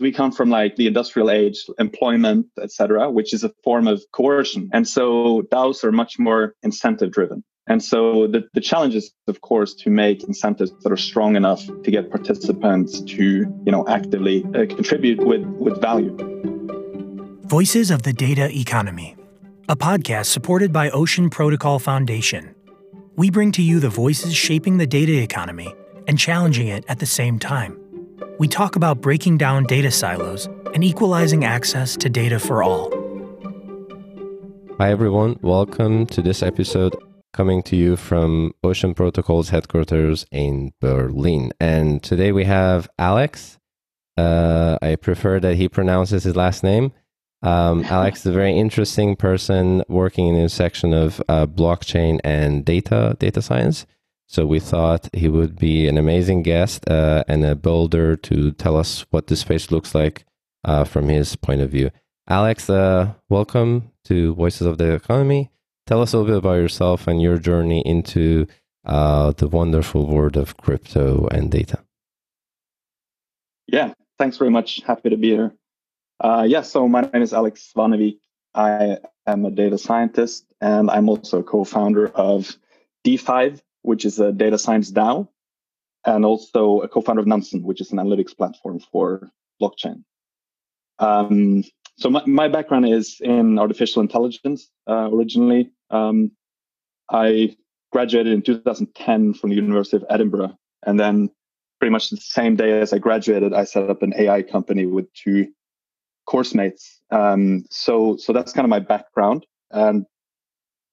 [0.00, 4.70] we come from like the industrial age, employment, etc., which is a form of coercion.
[4.72, 7.44] And so DAOs are much more incentive driven.
[7.68, 11.64] And so the, the challenge is, of course, to make incentives that are strong enough
[11.66, 16.16] to get participants to, you know, actively uh, contribute with, with value.
[17.42, 19.16] Voices of the Data Economy,
[19.68, 22.54] a podcast supported by Ocean Protocol Foundation.
[23.16, 25.72] We bring to you the voices shaping the data economy
[26.08, 27.79] and challenging it at the same time.
[28.40, 32.90] We talk about breaking down data silos and equalizing access to data for all.
[34.78, 35.38] Hi, everyone.
[35.42, 36.96] Welcome to this episode
[37.34, 41.52] coming to you from Ocean Protocol's headquarters in Berlin.
[41.60, 43.58] And today we have Alex.
[44.16, 46.92] Uh, I prefer that he pronounces his last name.
[47.42, 52.64] Um, Alex is a very interesting person working in a section of uh, blockchain and
[52.64, 53.84] data data science.
[54.30, 58.76] So we thought he would be an amazing guest uh, and a builder to tell
[58.76, 60.24] us what the space looks like
[60.64, 61.90] uh, from his point of view.
[62.28, 65.50] Alex, uh, welcome to Voices of the Economy.
[65.88, 68.46] Tell us a little bit about yourself and your journey into
[68.84, 71.80] uh, the wonderful world of crypto and data.
[73.66, 74.80] Yeah, thanks very much.
[74.86, 75.56] Happy to be here.
[76.20, 78.20] Uh, yeah, so my name is Alex Svanevik.
[78.54, 82.56] I am a data scientist and I'm also a co founder of
[83.04, 85.28] D5, which is a data science DAO,
[86.04, 90.04] and also a co founder of Nansen, which is an analytics platform for blockchain.
[90.98, 91.64] Um,
[91.96, 95.70] so my, my background is in artificial intelligence uh, originally.
[95.90, 96.32] Um,
[97.10, 97.56] I
[97.92, 100.56] graduated in 2010 from the University of Edinburgh.
[100.86, 101.30] And then
[101.78, 105.12] pretty much the same day as I graduated, I set up an AI company with
[105.14, 105.48] two
[106.26, 107.00] course mates.
[107.10, 109.44] Um, so, so that's kind of my background.
[109.70, 110.06] And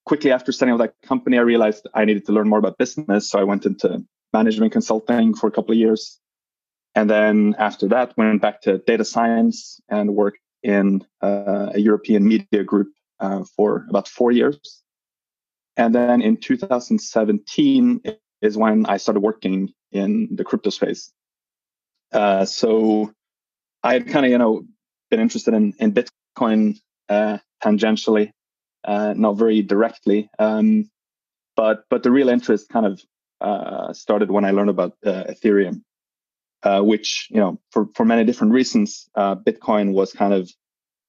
[0.07, 3.29] quickly after setting up that company, I realized I needed to learn more about business.
[3.29, 6.17] So I went into management consulting for a couple of years.
[6.95, 12.25] And then after that, went back to data science and worked in uh, a European
[12.25, 12.87] media group
[13.19, 14.81] uh, for about four years.
[15.75, 18.01] And then in 2017
[18.41, 21.11] is when I started working in the crypto space.
[22.13, 23.11] Uh, so
[23.83, 24.63] I had kind of, you know,
[25.11, 26.79] been interested in, in Bitcoin
[27.09, 28.31] uh, tangentially,
[28.83, 30.29] uh, not very directly.
[30.39, 30.89] Um,
[31.55, 33.01] but but the real interest kind of
[33.41, 35.81] uh, started when I learned about uh, Ethereum
[36.63, 40.49] uh, which you know for for many different reasons, uh, Bitcoin was kind of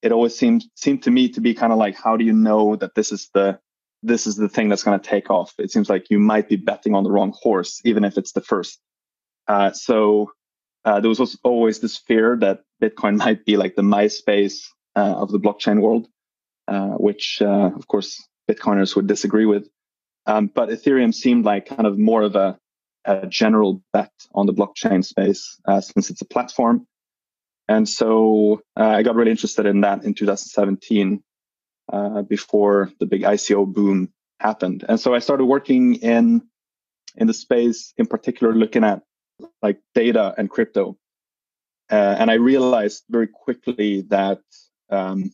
[0.01, 2.75] it always seemed seemed to me to be kind of like how do you know
[2.75, 3.59] that this is the
[4.01, 5.53] this is the thing that's going to take off?
[5.57, 8.41] It seems like you might be betting on the wrong horse, even if it's the
[8.41, 8.79] first.
[9.47, 10.31] Uh, so
[10.85, 14.61] uh, there was always this fear that Bitcoin might be like the MySpace
[14.95, 16.07] of the blockchain world,
[16.97, 19.67] which of course Bitcoiners would disagree with.
[20.25, 22.59] Um, but Ethereum seemed like kind of more of a
[23.05, 26.85] a general bet on the blockchain space uh, since it's a platform.
[27.67, 31.23] And so uh, I got really interested in that in 2017
[31.91, 34.85] uh, before the big ICO boom happened.
[34.87, 36.43] And so I started working in
[37.15, 39.01] in the space, in particular, looking at
[39.61, 40.97] like data and crypto.
[41.91, 44.41] Uh, and I realized very quickly that
[44.89, 45.31] um,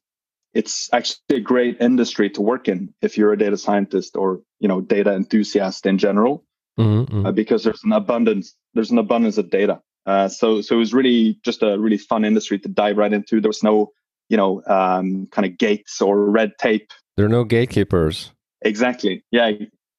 [0.56, 4.68] it's actually a great industry to work in if you're a data scientist or you
[4.68, 6.44] know data enthusiast in general
[6.80, 7.26] mm-hmm.
[7.26, 9.82] uh, because there's an abundance there's an abundance of data.
[10.06, 13.42] Uh, so so it was really just a really fun industry to dive right into.
[13.42, 13.92] There was no
[14.30, 16.92] you know um, kind of gates or red tape.
[17.18, 18.32] There are no gatekeepers.
[18.62, 19.24] Exactly.
[19.32, 19.52] Yeah.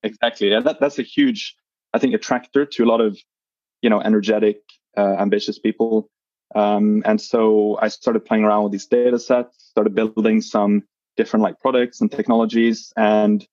[0.03, 0.51] Exactly.
[0.51, 0.61] Yeah.
[0.61, 1.55] That that's a huge
[1.93, 3.19] I think attractor to a lot of
[3.83, 4.59] you know energetic,
[4.97, 6.09] uh, ambitious people.
[6.55, 10.85] Um, and so I started playing around with these data sets, started building some
[11.17, 13.47] different like products and technologies, and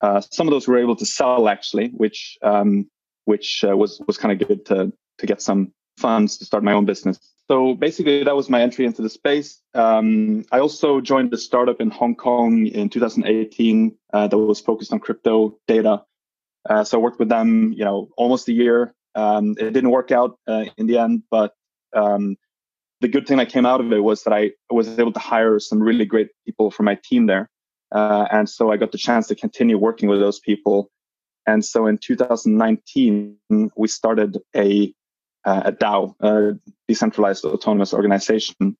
[0.00, 2.88] uh, some of those we were able to sell actually, which um,
[3.24, 6.72] which uh, was was kind of good to to get some funds to start my
[6.72, 7.18] own business.
[7.48, 9.60] So basically, that was my entry into the space.
[9.74, 14.92] Um, I also joined a startup in Hong Kong in 2018 uh, that was focused
[14.92, 16.04] on crypto data.
[16.68, 18.94] Uh, so I worked with them, you know, almost a year.
[19.14, 21.54] Um, it didn't work out uh, in the end, but
[21.94, 22.36] um,
[23.00, 25.58] the good thing that came out of it was that I was able to hire
[25.58, 27.48] some really great people for my team there.
[27.92, 30.90] Uh, and so I got the chance to continue working with those people.
[31.46, 33.36] And so in 2019,
[33.76, 34.92] we started a,
[35.44, 38.76] uh, a DAO, a decentralized autonomous organization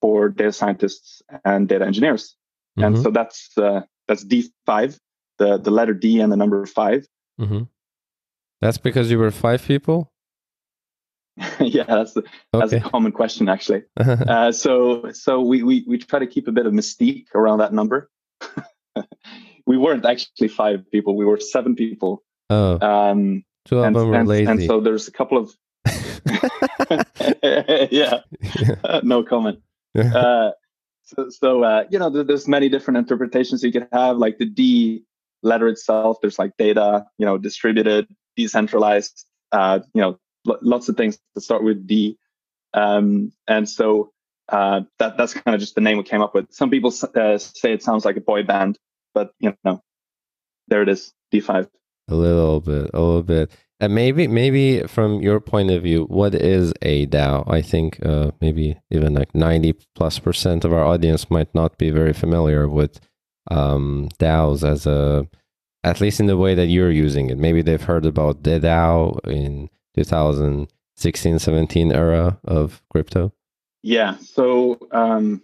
[0.00, 2.36] for data scientists and data engineers.
[2.78, 2.94] Mm-hmm.
[2.94, 4.98] And so that's uh, that's D5,
[5.38, 7.06] the the letter D and the number 5
[7.40, 7.62] mm-hmm.
[8.60, 10.12] That's because you were five people.
[11.60, 12.30] yeah, that's the, okay.
[12.54, 13.82] that's a common question actually.
[13.96, 17.72] uh, so so we, we we try to keep a bit of mystique around that
[17.72, 18.10] number.
[19.66, 21.16] we weren't actually five people.
[21.16, 22.22] We were seven people.
[22.50, 22.78] Oh.
[22.80, 24.50] Um, Two of and, them were and, lazy.
[24.50, 25.52] And so there's a couple of.
[27.90, 28.20] yeah,
[28.84, 29.60] uh, no comment.
[29.96, 30.50] Uh,
[31.04, 34.18] so, so uh, you know, there's many different interpretations you could have.
[34.18, 35.04] Like the D
[35.42, 38.06] letter itself, there's like data, you know, distributed,
[38.36, 42.18] decentralized, uh, you know, lots of things to start with D.
[42.72, 44.12] Um, and so
[44.48, 46.52] uh, that that's kind of just the name we came up with.
[46.52, 48.78] Some people uh, say it sounds like a boy band,
[49.14, 49.82] but you know,
[50.68, 51.68] there it is, D5.
[52.08, 53.50] A little bit, a little bit.
[53.78, 57.50] And maybe, maybe from your point of view, what is a DAO?
[57.50, 61.90] I think uh, maybe even like ninety plus percent of our audience might not be
[61.90, 63.00] very familiar with
[63.50, 65.26] um, DAOs as a,
[65.82, 67.38] at least in the way that you're using it.
[67.38, 73.32] Maybe they've heard about the DAO in 2016, 17 era of crypto.
[73.82, 74.16] Yeah.
[74.18, 75.42] So, um,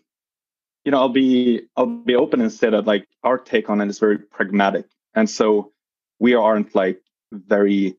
[0.84, 3.88] you know, I'll be I'll be open and say that like our take on it
[3.88, 5.72] is very pragmatic, and so
[6.20, 7.02] we aren't like
[7.32, 7.96] very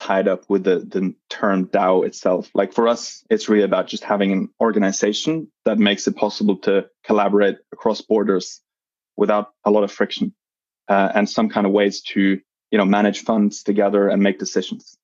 [0.00, 2.50] tied up with the the term DAO itself.
[2.54, 6.86] Like for us, it's really about just having an organization that makes it possible to
[7.04, 8.62] collaborate across borders
[9.18, 10.34] without a lot of friction,
[10.88, 12.40] uh, and some kind of ways to
[12.70, 14.96] you know manage funds together and make decisions.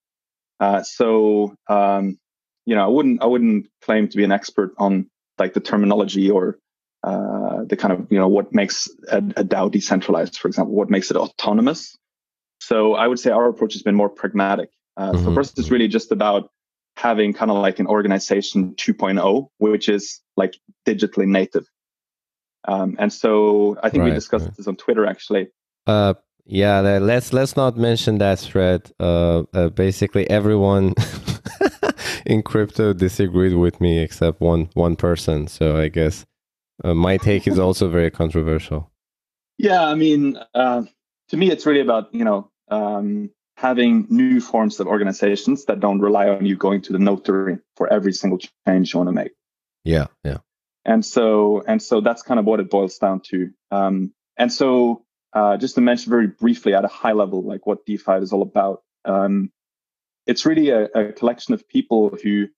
[0.61, 2.19] Uh, so um,
[2.67, 6.31] you know, I wouldn't I wouldn't claim to be an expert on like the terminology
[6.31, 6.59] or
[7.03, 10.91] uh, the kind of you know what makes a, a DAO decentralized, for example, what
[10.91, 11.97] makes it autonomous.
[12.61, 14.71] So I would say our approach has been more pragmatic.
[14.97, 15.25] Uh, mm-hmm.
[15.25, 16.51] So first, it's really just about
[16.97, 21.67] having kind of like an organization 2.0, which is like digitally native.
[22.69, 24.57] Um, and so I think right, we discussed right.
[24.57, 25.49] this on Twitter actually.
[25.87, 26.15] Uh,
[26.51, 28.91] yeah, let's let's not mention that thread.
[28.99, 30.95] Uh, uh, basically, everyone
[32.27, 35.47] in crypto disagreed with me except one one person.
[35.47, 36.27] So I guess
[36.83, 38.91] uh, my take is also very controversial.
[39.59, 40.83] Yeah, I mean, uh,
[41.29, 46.01] to me, it's really about you know um, having new forms of organizations that don't
[46.01, 49.33] rely on you going to the notary for every single change you want to make.
[49.85, 50.39] Yeah, yeah.
[50.85, 53.51] And so and so that's kind of what it boils down to.
[53.71, 57.87] Um, and so uh, just to mention very briefly at a high level, like what
[57.87, 58.83] D5 is all about.
[59.05, 59.51] Um,
[60.27, 62.49] it's really a, a collection of people who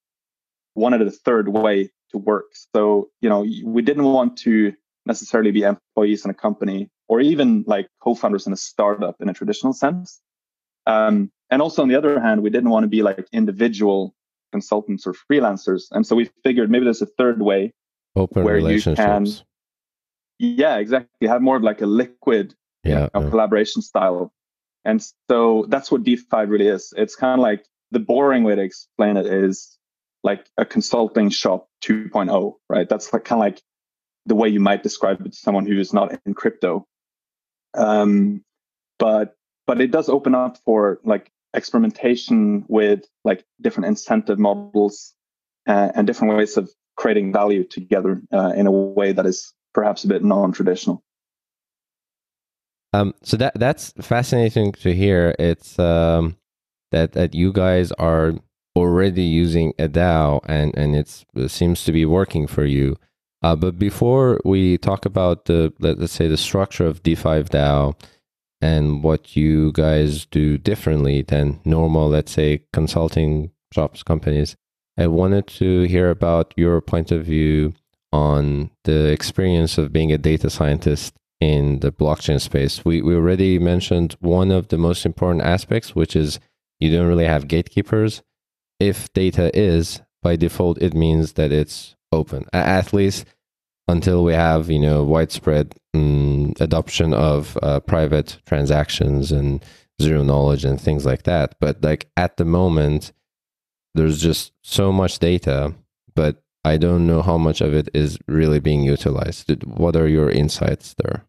[0.74, 2.46] wanted a third way to work.
[2.74, 4.72] So, you know, we didn't want to
[5.06, 9.34] necessarily be employees in a company or even like co-founders in a startup in a
[9.34, 10.20] traditional sense.
[10.86, 14.14] Um, and also on the other hand, we didn't want to be like individual
[14.52, 15.84] consultants or freelancers.
[15.90, 17.72] And so we figured maybe there's a third way
[18.16, 19.44] open where relationships.
[20.38, 21.28] You can, yeah, exactly.
[21.28, 22.54] Have more of like a liquid
[22.84, 23.30] yeah, you know, yeah.
[23.30, 24.32] collaboration style
[24.84, 26.92] and so that's what D5 really is.
[26.96, 29.78] It's kind of like the boring way to explain it is
[30.24, 32.88] like a consulting shop 2.0, right?
[32.88, 33.62] That's like kind of like
[34.26, 36.86] the way you might describe it to someone who is not in crypto.
[37.74, 38.44] Um,
[38.98, 39.36] but
[39.66, 45.14] but it does open up for like experimentation with like different incentive models
[45.68, 50.04] uh, and different ways of creating value together uh, in a way that is perhaps
[50.04, 51.02] a bit non-traditional.
[52.92, 55.34] Um, so that that's fascinating to hear.
[55.38, 56.36] It's um,
[56.90, 58.34] that that you guys are
[58.76, 62.96] already using a DAO and and it seems to be working for you.
[63.42, 67.94] Uh, but before we talk about the let, us say the structure of D5 DAO
[68.60, 74.54] and what you guys do differently than normal, let's say consulting shops companies,
[74.96, 77.72] I wanted to hear about your point of view
[78.12, 82.84] on the experience of being a data scientist in the blockchain space.
[82.84, 86.38] We, we already mentioned one of the most important aspects, which is
[86.78, 88.22] you don't really have gatekeepers.
[88.78, 93.24] If data is, by default, it means that it's open, at least
[93.88, 99.64] until we have, you know, widespread um, adoption of uh, private transactions and
[100.00, 101.56] zero knowledge and things like that.
[101.60, 103.12] But like at the moment,
[103.96, 105.74] there's just so much data,
[106.14, 109.64] but I don't know how much of it is really being utilized.
[109.64, 111.26] What are your insights there?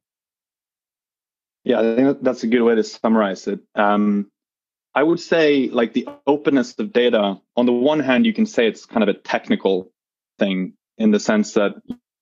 [1.64, 3.60] Yeah, I think that's a good way to summarize it.
[3.76, 4.30] Um,
[4.96, 7.40] I would say, like the openness of data.
[7.56, 9.92] On the one hand, you can say it's kind of a technical
[10.40, 11.74] thing in the sense that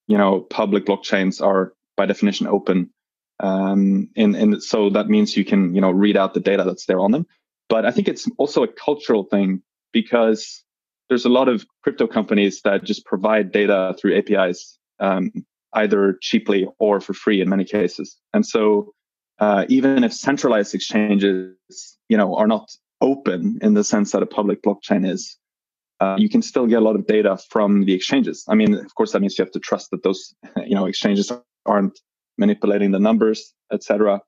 [0.08, 2.92] you know public blockchains are by definition open,
[3.40, 6.86] um, and and so that means you can you know read out the data that's
[6.86, 7.26] there on them.
[7.68, 10.64] But I think it's also a cultural thing because
[11.10, 15.32] there's a lot of crypto companies that just provide data through APIs, um,
[15.74, 18.94] either cheaply or for free in many cases, and so
[19.42, 22.70] uh, even if centralized exchanges, you know, are not
[23.02, 25.36] open in the sense that a public blockchain is,
[26.00, 28.46] uh, you can still get a lot of data from the exchanges.
[28.48, 31.32] I mean, of course, that means you have to trust that those, you know, exchanges
[31.66, 32.00] aren't
[32.38, 34.22] manipulating the numbers, etc.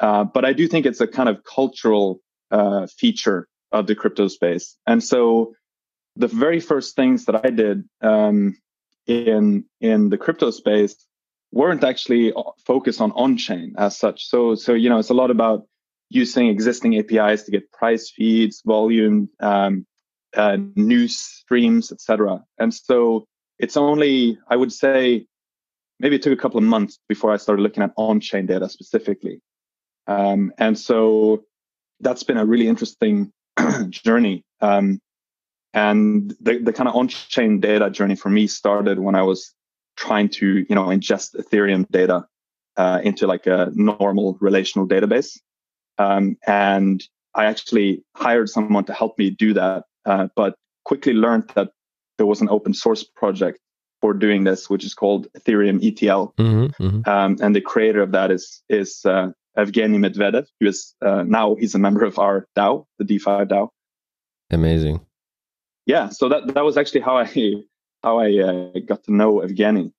[0.00, 4.26] Uh, but I do think it's a kind of cultural uh, feature of the crypto
[4.26, 5.54] space, and so
[6.16, 8.56] the very first things that I did um,
[9.06, 10.96] in in the crypto space
[11.52, 12.32] weren't actually
[12.66, 14.26] focused on on chain as such.
[14.26, 15.66] So so you know it's a lot about
[16.10, 19.86] using existing APIs to get price feeds, volume, um,
[20.34, 22.42] uh, news streams, etc.
[22.58, 23.26] And so
[23.58, 25.26] it's only I would say
[26.00, 28.68] maybe it took a couple of months before I started looking at on chain data
[28.68, 29.40] specifically.
[30.06, 31.44] Um, and so
[32.00, 33.32] that's been a really interesting
[33.90, 34.44] journey.
[34.60, 35.00] Um,
[35.74, 39.54] and the, the kind of on-chain data journey for me started when I was
[39.98, 42.24] trying to, you know, ingest Ethereum data
[42.76, 45.38] uh, into like a normal relational database.
[45.98, 47.02] Um, and
[47.34, 51.72] I actually hired someone to help me do that, uh, but quickly learned that
[52.16, 53.58] there was an open source project
[54.00, 56.32] for doing this, which is called Ethereum ETL.
[56.38, 57.10] Mm-hmm, mm-hmm.
[57.10, 61.56] Um, and the creator of that is is uh, Evgeny Medvedev, who is uh, now
[61.56, 63.68] he's a member of our DAO, the D5 DAO.
[64.50, 65.00] Amazing.
[65.86, 67.24] Yeah, so that that was actually how I
[68.02, 69.92] how I uh, got to know Evgeny.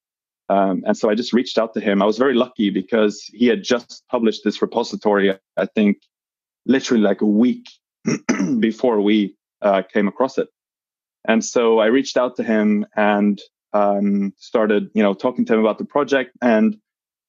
[0.50, 2.01] Um, and so I just reached out to him.
[2.01, 5.98] I was very lucky because he had just published this repository, I think,
[6.65, 7.70] literally like a week
[8.60, 10.48] before we uh, came across it.
[11.27, 13.39] And so I reached out to him and
[13.74, 16.32] um, started, you know, talking to him about the project.
[16.41, 16.77] And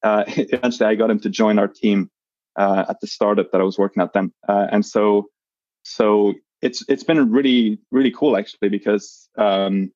[0.01, 2.09] uh, eventually I got him to join our team
[2.55, 4.33] uh, at the startup that I was working at then.
[4.47, 5.27] Uh, and so,
[5.83, 9.91] so it's it's been really really cool actually because um,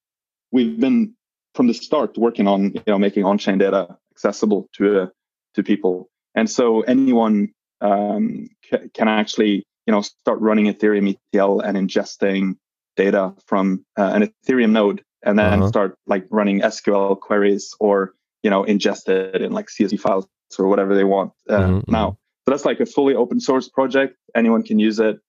[0.55, 1.13] we've been
[1.53, 5.07] from the start working on you know making on-chain data accessible to uh,
[5.53, 7.49] to people, and so anyone
[7.81, 12.55] um, c- can actually you know start running Ethereum ETL and ingesting
[12.95, 15.67] data from uh, an Ethereum node, and then uh-huh.
[15.67, 20.67] start like running SQL queries or you know ingest it in like CSV files or
[20.67, 21.91] whatever they want uh, mm-hmm.
[21.91, 22.07] now.
[22.11, 22.45] Mm-hmm.
[22.45, 24.15] So that's like a fully open source project.
[24.35, 25.19] Anyone can use it,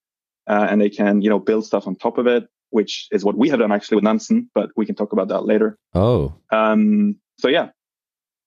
[0.47, 3.37] uh, and they can you know build stuff on top of it, which is what
[3.37, 4.50] we have done actually with Nansen.
[4.54, 5.78] But we can talk about that later.
[5.94, 7.70] Oh, um, so yeah,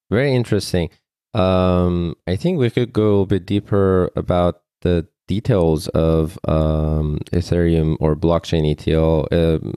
[0.10, 0.90] very interesting.
[1.34, 7.98] Um, I think we could go a bit deeper about the details of um, Ethereum
[8.00, 9.28] or blockchain ETL.
[9.32, 9.76] Um,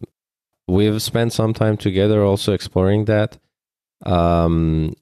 [0.66, 3.38] we've spent some time together also exploring that.
[4.06, 4.94] Um,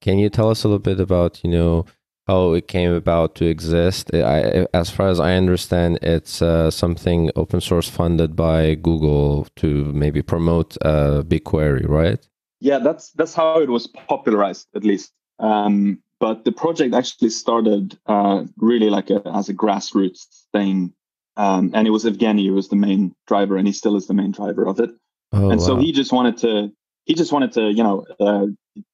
[0.00, 1.86] can you tell us a little bit about you know
[2.30, 4.14] how it came about to exist.
[4.14, 9.68] I, as far as I understand, it's uh, something open source funded by Google to
[9.92, 12.20] maybe promote uh, BigQuery, right?
[12.60, 15.12] Yeah, that's that's how it was popularized, at least.
[15.38, 20.92] Um, but the project actually started uh, really like a, as a grassroots thing,
[21.36, 24.14] um, and it was Evgeny who was the main driver, and he still is the
[24.14, 24.90] main driver of it.
[25.32, 25.66] Oh, and wow.
[25.66, 26.70] so he just wanted to
[27.06, 28.46] he just wanted to you know uh,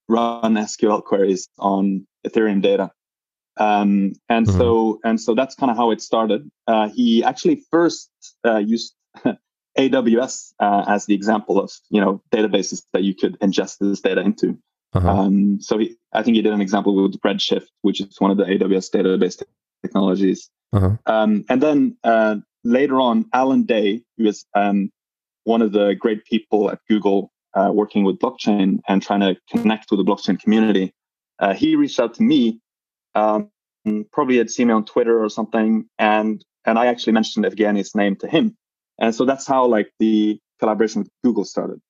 [0.09, 2.93] run SQL queries on Ethereum data
[3.59, 4.59] um, and mm-hmm.
[4.59, 6.51] so and so that's kind of how it started.
[6.67, 8.11] Uh, he actually first
[8.45, 8.95] uh, used
[9.79, 14.21] AWS uh, as the example of you know databases that you could ingest this data
[14.21, 14.59] into.
[14.93, 15.09] Uh-huh.
[15.09, 18.37] Um, so he, I think he did an example with Redshift, which is one of
[18.37, 19.43] the AWS database
[19.83, 20.51] technologies.
[20.73, 20.97] Uh-huh.
[21.07, 24.91] Um, and then uh, later on, Allen Day, who is um,
[25.45, 29.91] one of the great people at Google uh, working with blockchain and trying to connect
[29.91, 30.95] with the blockchain community,
[31.39, 32.61] uh, he reached out to me
[33.17, 33.51] um,
[34.13, 38.17] probably had seen me on Twitter or something, and and I actually mentioned Evgeny's name
[38.17, 38.57] to him,
[38.99, 41.81] and so that's how like the collaboration with Google started.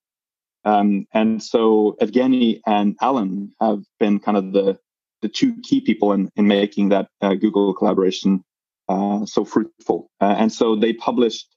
[0.64, 4.78] Um, and so Evgeny and Allen have been kind of the
[5.22, 8.44] the two key people in in making that uh, Google collaboration
[8.88, 10.10] uh, so fruitful.
[10.20, 11.48] Uh, and so they published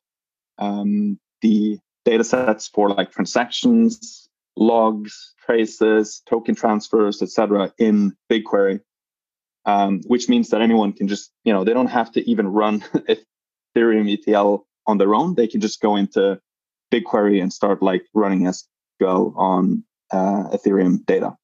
[0.57, 7.71] um, the data sets for like transactions, logs, traces, token transfers, etc.
[7.77, 8.79] in BigQuery
[9.69, 12.79] um, which means that anyone can just, you know, they don't have to even run
[13.75, 15.35] Ethereum ETL on their own.
[15.35, 16.39] They can just go into
[16.91, 21.35] BigQuery and start like running SQL on uh, Ethereum data.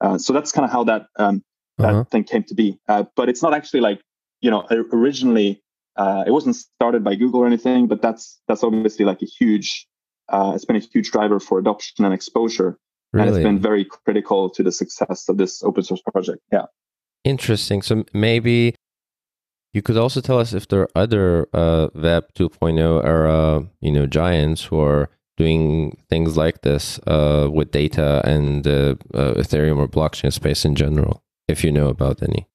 [0.00, 1.42] Uh, so that's kind of how that um,
[1.78, 2.04] that uh-huh.
[2.04, 2.78] thing came to be.
[2.86, 4.00] Uh, but it's not actually like
[4.40, 5.62] you know originally
[5.96, 7.86] uh, it wasn't started by Google or anything.
[7.86, 9.86] But that's that's obviously like a huge.
[10.28, 12.78] Uh, it's been a huge driver for adoption and exposure,
[13.12, 13.28] really?
[13.28, 16.40] and it's been very critical to the success of this open source project.
[16.52, 16.66] Yeah.
[17.24, 17.82] Interesting.
[17.82, 18.74] So maybe
[19.72, 24.06] you could also tell us if there are other uh, Web 2.0 era, you know,
[24.06, 29.88] giants who are doing things like this uh, with data and uh, uh, Ethereum or
[29.88, 32.46] blockchain space in general, if you know about any.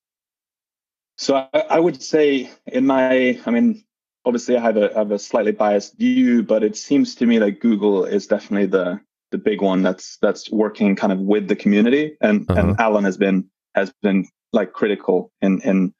[1.18, 3.84] So I, I, would say, in my, I mean,
[4.26, 7.60] obviously I have a have a slightly biased view, but it seems to me that
[7.62, 9.00] Google is definitely the
[9.32, 12.60] the big one that's that's working kind of with the community, and uh-huh.
[12.60, 15.94] and Allen has been has been like critical in in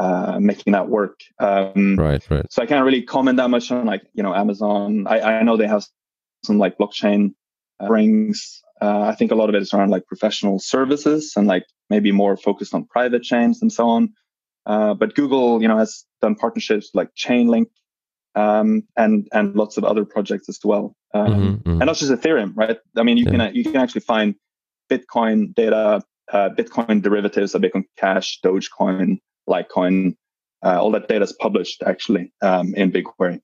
[0.00, 1.20] uh, making that work.
[1.38, 2.46] Um, right, right.
[2.50, 5.06] So I can't really comment that much on like you know Amazon.
[5.06, 5.84] I, I know they have
[6.44, 7.34] some like blockchain
[7.80, 8.62] uh, brings.
[8.80, 12.12] Uh, I think a lot of it is around like professional services and like maybe
[12.12, 14.12] more focused on private chains and so on.
[14.66, 17.66] Uh, but Google, you know, has done partnerships like Chainlink
[18.34, 21.70] um, and and lots of other projects as well, um, mm-hmm, mm-hmm.
[21.70, 22.78] and not just Ethereum, right?
[22.96, 23.48] I mean, you yeah.
[23.48, 24.34] can you can actually find
[24.90, 29.18] Bitcoin data, uh, Bitcoin derivatives Bitcoin Cash, Dogecoin,
[29.48, 30.16] Litecoin,
[30.64, 33.40] uh, all that data is published actually um, in BigQuery.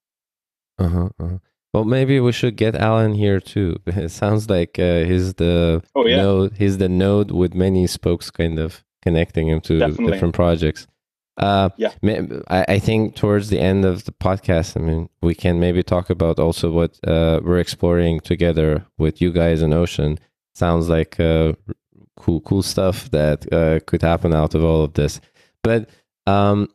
[0.78, 1.38] Uh-huh, uh-huh.
[1.72, 3.76] Well, maybe we should get Allen here too.
[3.86, 6.16] It sounds like uh, he's the oh, yeah.
[6.16, 6.52] node.
[6.56, 10.12] He's the node with many spokes, kind of connecting him to Definitely.
[10.12, 10.86] different projects.
[11.36, 11.90] Uh, yeah,
[12.46, 16.08] I, I think towards the end of the podcast, I mean, we can maybe talk
[16.08, 20.18] about also what uh, we're exploring together with you guys in Ocean.
[20.54, 21.54] Sounds like uh,
[22.16, 25.20] cool, cool stuff that uh, could happen out of all of this.
[25.62, 25.88] But
[26.26, 26.68] um,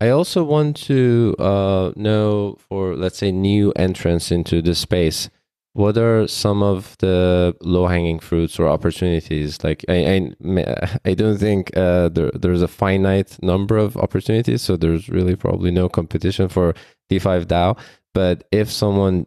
[0.00, 5.30] I also want to uh, know for, let's say, new entrants into the space.
[5.72, 9.64] What are some of the low-hanging fruits or opportunities?
[9.64, 14.76] Like, I, I, I don't think uh, there, there's a finite number of opportunities, so
[14.76, 16.74] there's really probably no competition for
[17.10, 17.76] D5 DAO.
[18.14, 19.26] But if someone,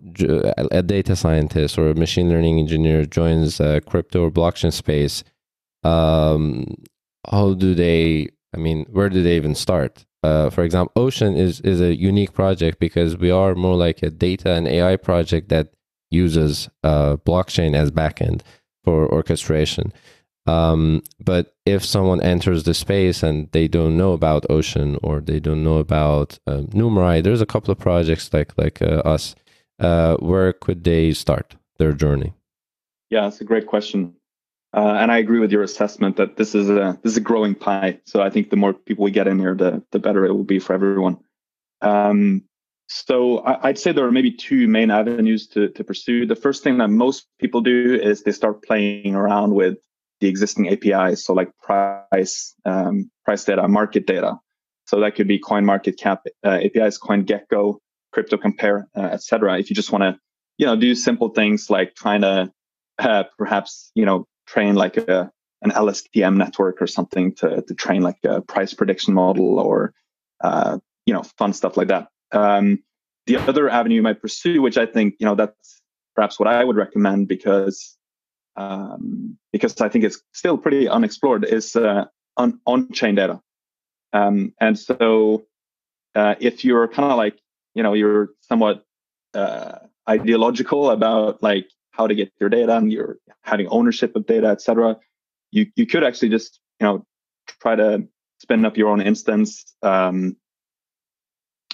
[0.72, 5.26] a data scientist or a machine learning engineer, joins a crypto or blockchain space,
[5.84, 6.66] um,
[7.30, 8.30] how do they?
[8.56, 10.06] I mean, where do they even start?
[10.24, 14.10] Uh, for example, Ocean is is a unique project because we are more like a
[14.10, 15.74] data and AI project that
[16.10, 18.42] uses uh, blockchain as backend
[18.84, 19.92] for orchestration.
[20.48, 25.40] Um, but if someone enters the space and they don't know about Ocean or they
[25.40, 29.36] don't know about um, Numerai, there's a couple of projects like like uh, us.
[29.80, 32.34] Uh, where could they start their journey?
[33.10, 34.16] Yeah, that's a great question,
[34.74, 37.54] uh, and I agree with your assessment that this is a this is a growing
[37.54, 38.00] pie.
[38.06, 40.46] So I think the more people we get in here, the the better it will
[40.46, 41.18] be for everyone.
[41.82, 42.44] Um,
[42.90, 46.26] so I, would say there are maybe two main avenues to, to pursue.
[46.26, 49.78] The first thing that most people do is they start playing around with
[50.20, 51.26] the existing APIs.
[51.26, 54.38] So like price, um, price data, market data.
[54.86, 57.78] So that could be CoinMarketCap uh, APIs, CoinGecko,
[58.16, 59.60] CryptoCompare, uh, etc.
[59.60, 60.18] If you just want to,
[60.58, 62.52] you know, do simple things like trying to
[63.00, 68.02] uh, perhaps, you know, train like a an LSTM network or something to to train
[68.02, 69.94] like a price prediction model or
[70.42, 72.08] uh, you know fun stuff like that.
[72.32, 72.84] Um,
[73.26, 75.82] the other avenue you might pursue, which I think you know that's
[76.16, 77.97] perhaps what I would recommend because
[78.58, 83.40] um, because I think it's still pretty unexplored, is uh, on on-chain data.
[84.12, 85.46] Um, and so,
[86.16, 87.40] uh, if you're kind of like
[87.76, 88.84] you know you're somewhat
[89.34, 94.48] uh, ideological about like how to get your data and you're having ownership of data,
[94.48, 94.98] etc.,
[95.52, 97.06] you you could actually just you know
[97.62, 98.08] try to
[98.40, 100.36] spin up your own instance um,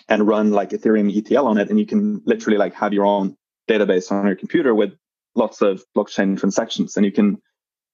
[0.10, 3.38] and run like Ethereum ETL on it, and you can literally like have your own
[3.70, 4.94] database on your computer with
[5.36, 7.38] lots of blockchain transactions, and you can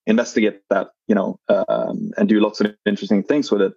[0.05, 3.73] investigate that, you know, um, and do lots of interesting things with it.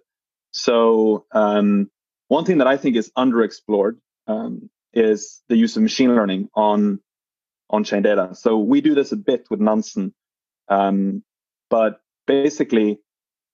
[0.51, 1.89] So um,
[2.27, 3.97] one thing that I think is underexplored
[4.27, 6.99] um, is the use of machine learning on
[7.69, 8.35] on-chain data.
[8.35, 10.13] So we do this a bit with Nansen,
[10.69, 11.23] um,
[11.69, 12.99] but basically,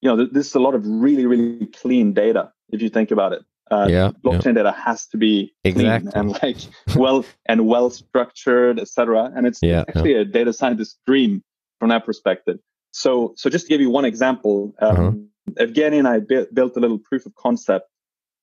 [0.02, 3.34] you know, this is a lot of really, really clean data if you think about
[3.34, 3.42] it.
[3.72, 4.64] Uh, yeah, blockchain yeah.
[4.64, 6.12] data has to be exactly.
[6.16, 6.58] and like
[6.96, 9.32] well and well structured, etc.
[9.36, 11.44] And it's yeah, actually a data scientist dream
[11.80, 12.60] from that perspective.
[12.92, 15.66] So, so just to give you one example, um, uh-huh.
[15.66, 17.88] Evgeny and I bu- built a little proof of concept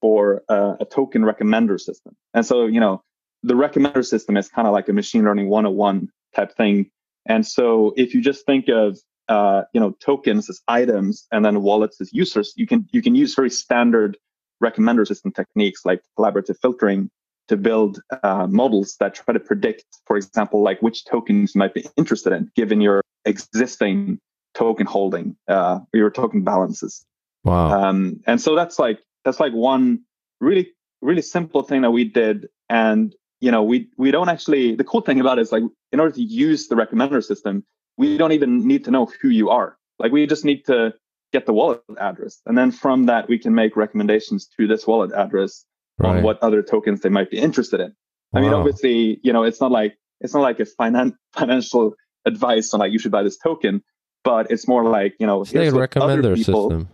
[0.00, 2.16] for uh, a token recommender system.
[2.34, 3.02] And so, you know,
[3.42, 6.90] the recommender system is kind of like a machine learning 101 type thing.
[7.26, 11.62] And so, if you just think of uh, you know tokens as items and then
[11.62, 14.16] wallets as users, you can you can use very standard
[14.62, 17.10] recommender system techniques like collaborative filtering
[17.48, 21.74] to build uh, models that try to predict, for example, like which tokens you might
[21.74, 24.18] be interested in given your existing
[24.54, 27.04] token holding, uh, your token balances.
[27.44, 27.70] Wow.
[27.70, 30.00] Um, and so that's like that's like one
[30.40, 34.74] really really simple thing that we did, and you know we we don't actually.
[34.74, 37.64] The cool thing about it is like in order to use the recommender system,
[37.96, 39.76] we don't even need to know who you are.
[39.98, 40.94] Like we just need to
[41.32, 42.40] get the wallet address.
[42.46, 45.64] And then from that, we can make recommendations to this wallet address
[45.98, 46.16] right.
[46.16, 47.94] on what other tokens they might be interested in.
[48.32, 48.40] Wow.
[48.40, 52.72] I mean, obviously, you know, it's not like it's not like a finan- financial advice
[52.74, 53.82] on like you should buy this token,
[54.24, 56.88] but it's more like you know, it's a recommender people, system.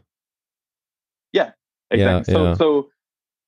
[1.32, 1.50] Yeah,
[1.90, 2.34] exactly.
[2.34, 2.54] Yeah, so, yeah.
[2.54, 2.88] so,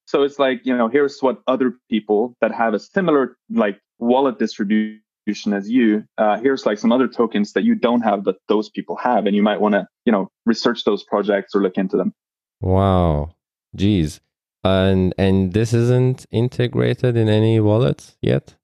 [0.06, 4.38] so it's like you know, here's what other people that have a similar like wallet
[4.38, 5.03] distribution
[5.52, 8.96] as you uh, here's like some other tokens that you don't have but those people
[8.96, 12.12] have and you might want to you know research those projects or look into them
[12.60, 13.34] wow
[13.74, 14.20] geez
[14.64, 18.54] and and this isn't integrated in any wallets yet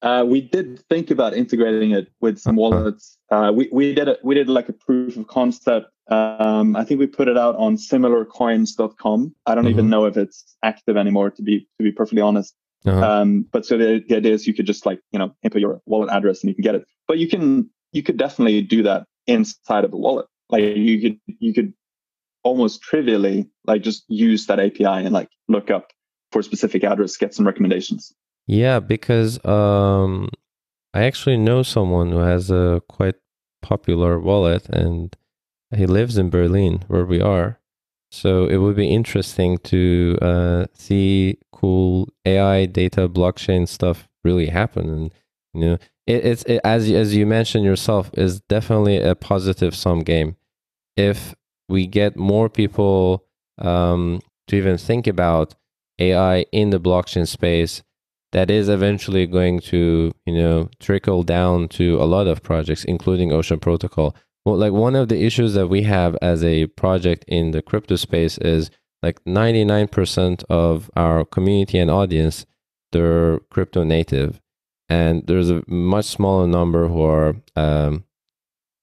[0.00, 3.18] Uh, we did think about integrating it with some wallets.
[3.30, 4.20] Uh, we we did it.
[4.22, 5.90] We did like a proof of concept.
[6.08, 9.34] Um, I think we put it out on similarcoins.com.
[9.46, 9.70] I don't mm-hmm.
[9.70, 11.30] even know if it's active anymore.
[11.32, 12.54] To be to be perfectly honest.
[12.86, 13.00] Uh-huh.
[13.00, 15.80] Um, but so the, the idea is you could just like you know input your
[15.86, 16.84] wallet address and you can get it.
[17.06, 20.26] But you can you could definitely do that inside of a wallet.
[20.50, 21.72] Like you could you could
[22.42, 25.88] almost trivially like just use that API and like look up
[26.32, 28.12] for a specific address, get some recommendations.
[28.46, 30.30] Yeah, because um,
[30.94, 33.16] I actually know someone who has a quite
[33.60, 35.14] popular wallet and
[35.74, 37.57] he lives in Berlin where we are.
[38.10, 44.88] So it would be interesting to uh, see cool AI data blockchain stuff really happen.
[44.88, 45.14] And
[45.54, 50.00] you know, it, it's it, as as you mentioned yourself is definitely a positive sum
[50.00, 50.36] game.
[50.96, 51.34] If
[51.68, 53.24] we get more people
[53.58, 55.54] um, to even think about
[55.98, 57.82] AI in the blockchain space,
[58.32, 63.32] that is eventually going to you know trickle down to a lot of projects including
[63.32, 64.14] ocean protocol
[64.48, 67.96] well like one of the issues that we have as a project in the crypto
[67.96, 68.70] space is
[69.02, 72.46] like 99% of our community and audience
[72.92, 74.40] they're crypto native.
[74.88, 78.04] And there's a much smaller number who are um,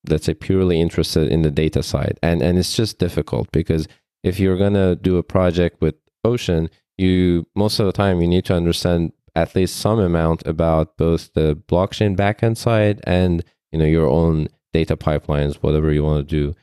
[0.08, 2.20] let's say purely interested in the data side.
[2.22, 3.88] And and it's just difficult because
[4.24, 8.28] if you're going to do a project with ocean you most of the time you
[8.28, 13.78] need to understand at least some amount about both the blockchain backend side and you
[13.78, 14.48] know your own
[14.80, 16.56] data pipelines, whatever you want to do.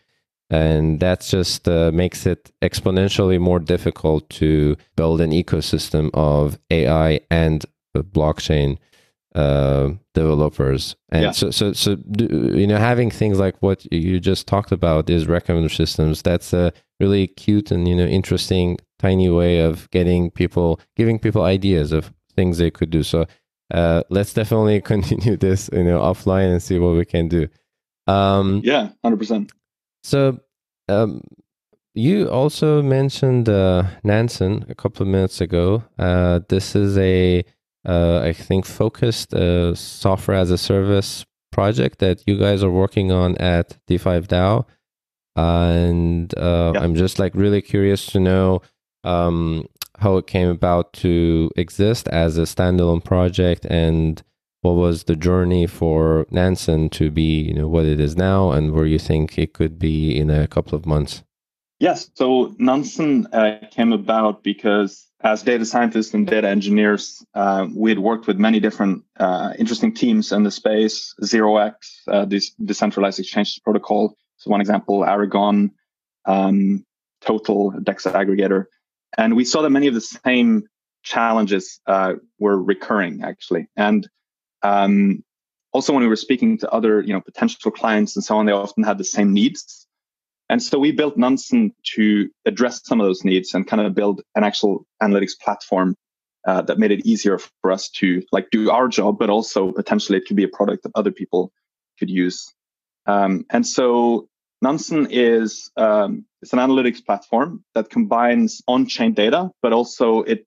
[0.50, 7.20] And that just uh, makes it exponentially more difficult to build an ecosystem of AI
[7.30, 7.64] and
[7.96, 8.76] blockchain
[9.34, 10.94] uh, developers.
[11.08, 11.30] And yeah.
[11.30, 11.96] so, so, so,
[12.60, 16.20] you know, having things like what you just talked about is recommender systems.
[16.20, 21.42] That's a really cute and you know interesting, tiny way of getting people, giving people
[21.42, 23.02] ideas of things they could do.
[23.02, 23.26] So
[23.72, 27.48] uh, let's definitely continue this, you know, offline and see what we can do.
[28.06, 29.52] Um, yeah, hundred percent.
[30.02, 30.40] So
[30.88, 31.22] um,
[31.94, 35.84] you also mentioned uh, Nansen a couple of minutes ago.
[35.98, 37.44] Uh, this is a,
[37.86, 43.12] uh, I think, focused uh, software as a service project that you guys are working
[43.12, 44.64] on at D5 DAO.
[45.36, 46.80] And uh, yeah.
[46.80, 48.62] I'm just like really curious to know
[49.04, 49.66] um,
[49.98, 54.22] how it came about to exist as a standalone project and
[54.62, 58.72] what was the journey for Nansen to be you know what it is now and
[58.72, 61.22] where you think it could be in a couple of months?
[61.78, 62.10] Yes.
[62.14, 67.98] So Nansen uh, came about because as data scientists and data engineers uh, we had
[67.98, 71.74] worked with many different uh, interesting teams in the space 0x
[72.06, 74.16] uh, this decentralized exchange protocol.
[74.36, 75.72] So one example aragon
[76.24, 76.86] um,
[77.20, 78.66] Totle dex aggregator.
[79.18, 80.64] And we saw that many of the same
[81.02, 83.66] challenges uh, were recurring actually.
[83.76, 84.08] And
[84.62, 85.22] um,
[85.72, 88.52] also when we were speaking to other, you know, potential clients and so on, they
[88.52, 89.86] often had the same needs.
[90.48, 94.20] And so we built Nansen to address some of those needs and kind of build
[94.34, 95.96] an actual analytics platform
[96.46, 100.18] uh, that made it easier for us to like do our job, but also potentially
[100.18, 101.52] it could be a product that other people
[101.98, 102.52] could use.
[103.06, 104.28] Um, and so
[104.60, 110.44] Nansen is um, it's an analytics platform that combines on-chain data, but also it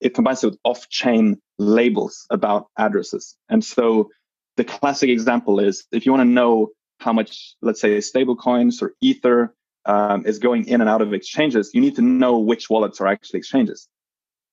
[0.00, 3.36] it combines it with off-chain labels about addresses.
[3.48, 4.10] And so
[4.56, 8.82] the classic example is if you want to know how much, let's say, stable coins
[8.82, 9.54] or Ether
[9.84, 13.06] um, is going in and out of exchanges, you need to know which wallets are
[13.06, 13.88] actually exchanges.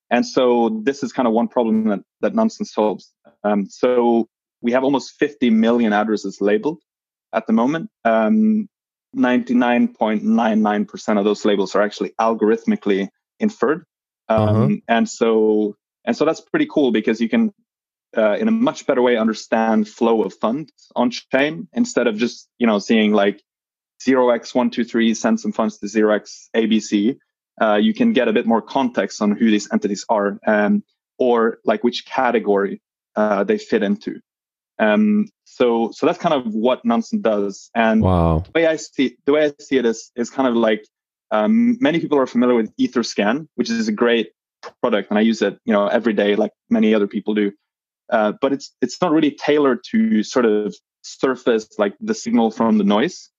[0.09, 3.11] And so this is kind of one problem that, that Nansen solves.
[3.43, 4.27] Um, so
[4.61, 6.79] we have almost 50 million addresses labeled
[7.33, 7.89] at the moment.
[8.05, 8.69] Um,
[9.15, 13.85] 99.99% of those labels are actually algorithmically inferred.
[14.29, 14.69] Um, uh-huh.
[14.87, 17.53] And so, and so that's pretty cool because you can,
[18.15, 22.47] uh, in a much better way, understand flow of funds on chain instead of just,
[22.57, 23.41] you know, seeing like
[24.05, 27.17] 0x123 send some funds to 0x ABC.
[27.61, 30.83] Uh, you can get a bit more context on who these entities are um,
[31.17, 32.81] or like which category
[33.15, 34.19] uh, they fit into.
[34.79, 37.69] Um, so so that's kind of what Nansen does.
[37.75, 38.43] And wow.
[38.43, 40.85] the way I see the way I see it is is kind of like
[41.33, 44.31] um, many people are familiar with Etherscan, which is a great
[44.81, 47.51] product, and I use it you know every day, like many other people do.
[48.09, 52.77] Uh, but it's it's not really tailored to sort of surface like the signal from
[52.77, 53.29] the noise.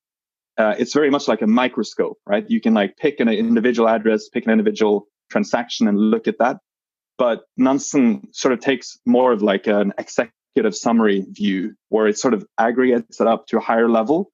[0.58, 2.44] Uh, it's very much like a microscope, right?
[2.50, 6.58] You can like pick an individual address, pick an individual transaction, and look at that.
[7.16, 12.34] But Nansen sort of takes more of like an executive summary view where it sort
[12.34, 14.32] of aggregates it up to a higher level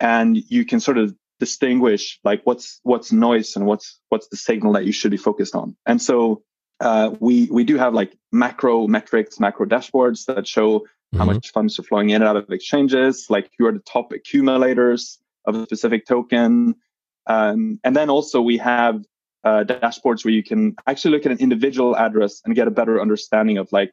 [0.00, 4.72] and you can sort of distinguish like what's what's noise and what's what's the signal
[4.72, 6.42] that you should be focused on and so
[6.80, 11.18] uh, we we do have like macro metrics, macro dashboards that show mm-hmm.
[11.18, 14.12] how much funds are flowing in and out of exchanges, like who are the top
[14.12, 16.74] accumulators of a specific token.
[17.26, 19.02] Um, and then also we have
[19.44, 23.00] uh, dashboards where you can actually look at an individual address and get a better
[23.00, 23.92] understanding of like,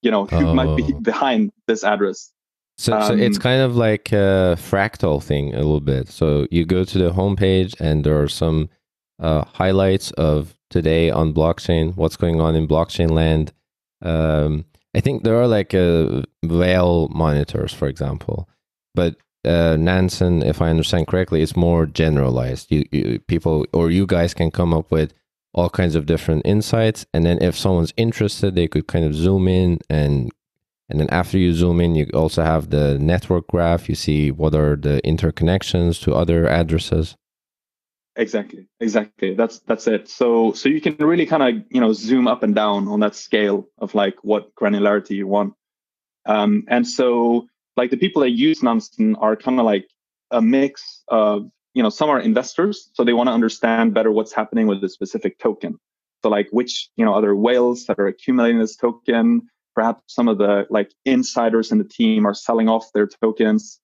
[0.00, 0.54] you know, who oh.
[0.54, 1.00] might be oh.
[1.00, 2.30] behind this address.
[2.78, 6.08] So, um, so it's um, kind of like a fractal thing a little bit.
[6.08, 8.70] So you go to the homepage and there are some
[9.18, 13.52] uh, highlights of today on blockchain, what's going on in blockchain land.
[14.00, 18.48] Um, I think there are like uh, whale monitors, for example,
[18.94, 22.70] but uh, Nansen, if I understand correctly, is more generalized.
[22.70, 25.12] You, you, people or you guys can come up with
[25.54, 29.48] all kinds of different insights, and then if someone's interested, they could kind of zoom
[29.48, 30.30] in and
[30.92, 33.88] and then after you zoom in, you also have the network graph.
[33.88, 37.16] You see what are the interconnections to other addresses.
[38.16, 39.34] Exactly, exactly.
[39.34, 40.06] That's that's it.
[40.06, 43.14] So so you can really kind of you know zoom up and down on that
[43.14, 45.54] scale of like what granularity you want.
[46.26, 47.46] Um, and so
[47.78, 49.88] like the people that use Nansen are kind of like
[50.30, 54.34] a mix of you know some are investors, so they want to understand better what's
[54.34, 55.78] happening with a specific token.
[56.22, 59.48] So like which you know other whales that are accumulating this token.
[59.74, 63.80] Perhaps some of the like insiders in the team are selling off their tokens.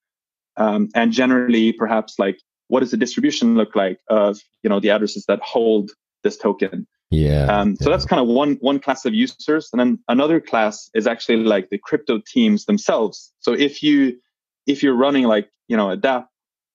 [0.57, 4.91] Um, and generally perhaps like what does the distribution look like of you know the
[4.91, 5.91] addresses that hold
[6.25, 6.87] this token?
[7.11, 10.91] Yeah um, so that's kind of one one class of users and then another class
[10.95, 13.33] is actually like the crypto teams themselves.
[13.39, 14.19] So if you
[14.67, 16.27] if you're running like you know a dApp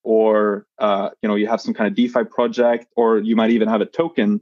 [0.03, 3.67] or uh, you know you have some kind of defi project or you might even
[3.67, 4.41] have a token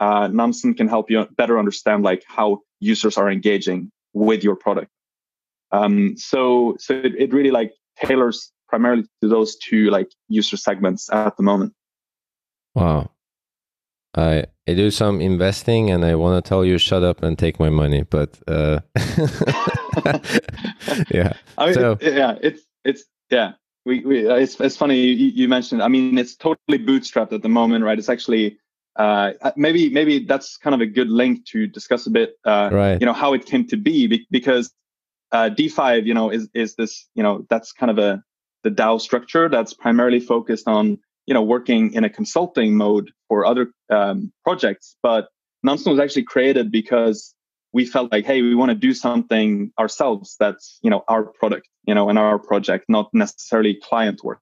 [0.00, 4.90] uh, Nansen can help you better understand like how users are engaging with your product
[5.70, 11.10] um, so so it, it really like tailors primarily to those two like user segments
[11.12, 11.74] at the moment.
[12.74, 13.10] Wow.
[14.14, 17.60] I I do some investing and I want to tell you shut up and take
[17.60, 18.80] my money, but uh
[21.10, 21.34] yeah.
[21.58, 23.52] I mean, so, it, yeah, it's it's yeah.
[23.84, 25.82] We, we it's it's funny you, you mentioned.
[25.82, 27.98] I mean, it's totally bootstrapped at the moment, right?
[27.98, 28.58] It's actually
[28.98, 33.00] uh, maybe maybe that's kind of a good link to discuss a bit, uh, right.
[33.00, 34.72] you know, how it came to be because
[35.30, 38.22] uh, D5, you know, is is this, you know, that's kind of a
[38.64, 43.46] the DAO structure that's primarily focused on you know working in a consulting mode for
[43.46, 44.96] other um, projects.
[45.00, 45.28] But
[45.62, 47.34] Nansen was actually created because
[47.72, 51.68] we felt like, hey, we want to do something ourselves that's you know our product,
[51.84, 54.40] you know, and our project, not necessarily client work.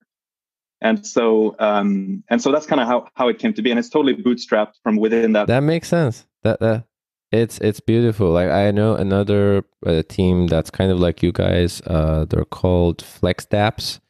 [0.86, 3.78] And so, um, and so that's kind of how how it came to be, and
[3.78, 5.46] it's totally bootstrapped from within that.
[5.46, 6.26] That makes sense.
[6.42, 6.84] That that
[7.32, 8.30] it's it's beautiful.
[8.30, 11.82] Like I know another uh, team that's kind of like you guys.
[11.86, 14.00] Uh, they're called Flex Dapps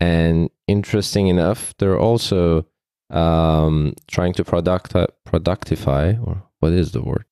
[0.00, 2.66] and interesting enough, they're also
[3.10, 4.92] um, trying to product
[5.26, 7.24] productify, or what is the word?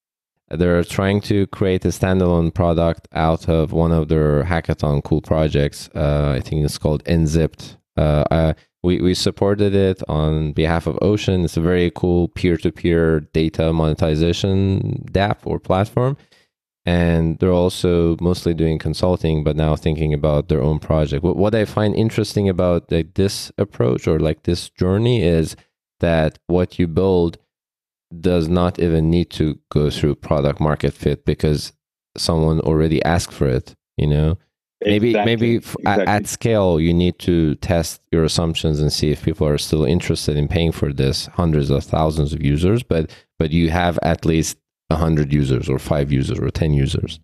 [0.48, 5.88] They're trying to create a standalone product out of one of their hackathon cool projects.
[5.94, 7.76] Uh, I think it's called Nzipped.
[7.96, 8.52] Uh, uh,
[8.84, 11.44] we, we supported it on behalf of Ocean.
[11.44, 16.16] It's a very cool peer to peer data monetization dApp or platform.
[16.86, 21.24] And they're also mostly doing consulting but now thinking about their own project.
[21.24, 25.56] What, what i find interesting about like this approach or like this journey is
[26.00, 27.38] that what you build
[28.20, 31.72] does not even need to go through product market fit because
[32.18, 34.38] someone already asked for it you know
[34.84, 35.32] maybe exactly.
[35.32, 36.06] maybe exactly.
[36.06, 40.36] At, scale you need to test your assumptions and see if people are still interested
[40.36, 44.58] in paying for this hundreds of thousands of users but but you have at least
[44.88, 47.20] 100 users or five users or 10 users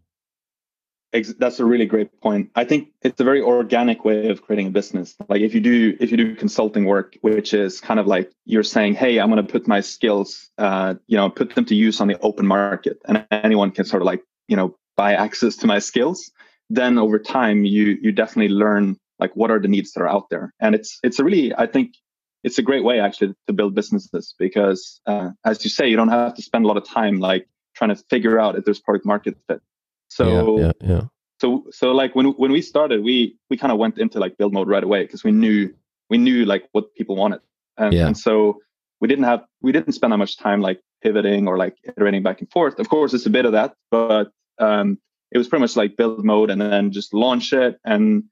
[1.38, 4.70] that's a really great point i think it's a very organic way of creating a
[4.70, 8.31] business like if you do if you do consulting work which is kind of like
[8.46, 11.75] you're saying hey i'm going to put my skills uh, you know put them to
[11.75, 15.57] use on the open market and anyone can sort of like you know buy access
[15.57, 16.31] to my skills
[16.70, 20.30] then over time you you definitely learn like what are the needs that are out
[20.30, 21.94] there and it's it's a really i think
[22.42, 26.09] it's a great way actually to build businesses because uh, as you say you don't
[26.09, 29.04] have to spend a lot of time like trying to figure out if there's product
[29.04, 29.61] market fit
[30.09, 31.02] so yeah, yeah, yeah.
[31.40, 34.52] so so like when when we started we we kind of went into like build
[34.54, 35.72] mode right away because we knew
[36.09, 37.40] we knew like what people wanted
[37.76, 38.06] and, yeah.
[38.06, 38.59] and so
[39.00, 42.40] we didn't have we didn't spend that much time like pivoting or like iterating back
[42.40, 44.98] and forth of course it's a bit of that but um
[45.33, 47.79] it was pretty much like build mode and then just launch it.
[47.85, 48.25] And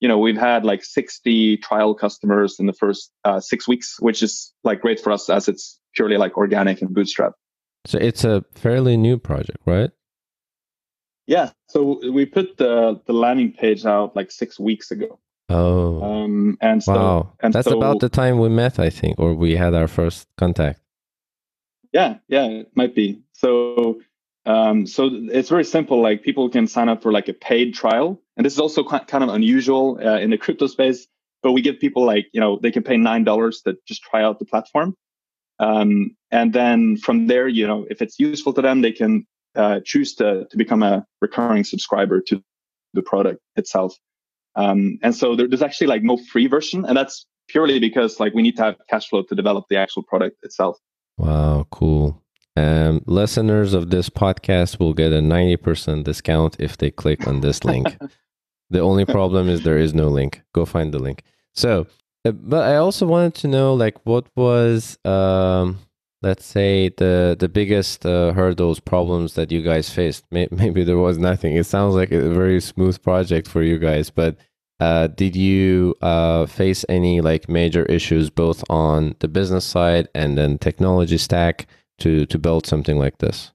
[0.00, 4.22] you know we've had like 60 trial customers in the first uh, six weeks which
[4.22, 7.32] is like great for us as it's purely like organic and bootstrap.
[7.86, 9.90] So it's a fairly new project right?
[11.26, 11.50] Yeah.
[11.68, 15.18] So we put the the landing page out like six weeks ago.
[15.48, 16.02] Oh.
[16.02, 17.32] Um and so wow.
[17.40, 20.26] and that's so, about the time we met i think or we had our first
[20.36, 20.80] contact.
[21.92, 22.18] Yeah.
[22.28, 23.22] Yeah it might be.
[23.32, 24.00] So
[24.46, 26.00] Um, so it's very simple.
[26.00, 29.24] Like people can sign up for like a paid trial, and this is also kind
[29.24, 31.06] of unusual uh, in the crypto space.
[31.42, 34.22] But we give people like you know they can pay nine dollars to just try
[34.22, 34.94] out the platform,
[35.58, 39.80] um, and then from there, you know, if it's useful to them, they can uh,
[39.84, 42.42] choose to to become a recurring subscriber to
[42.94, 43.96] the product itself.
[44.54, 48.32] Um, and so there, there's actually like no free version, and that's purely because like
[48.32, 50.78] we need to have cash flow to develop the actual product itself.
[51.18, 52.22] Wow, cool.
[52.56, 57.64] Um, listeners of this podcast will get a 90% discount if they click on this
[57.64, 57.96] link.
[58.70, 60.42] the only problem is there is no link.
[60.54, 61.22] Go find the link.
[61.54, 61.86] So,
[62.24, 65.78] uh, but I also wanted to know like what was um
[66.22, 71.18] let's say the the biggest uh, hurdles problems that you guys faced maybe there was
[71.18, 74.36] nothing it sounds like a very smooth project for you guys but
[74.78, 80.36] uh, did you uh, face any like major issues both on the business side and
[80.36, 81.66] then technology stack
[81.98, 83.52] to to build something like this?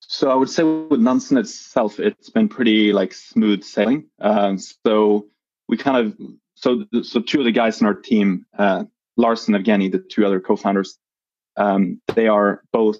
[0.00, 4.06] So I would say with Nansen itself, it's been pretty like smooth sailing.
[4.20, 5.26] Um, so
[5.68, 6.16] we kind of
[6.54, 8.84] so so two of the guys in our team, uh,
[9.16, 10.98] Lars and Evgeny, the two other co-founders,
[11.56, 12.98] um, they are both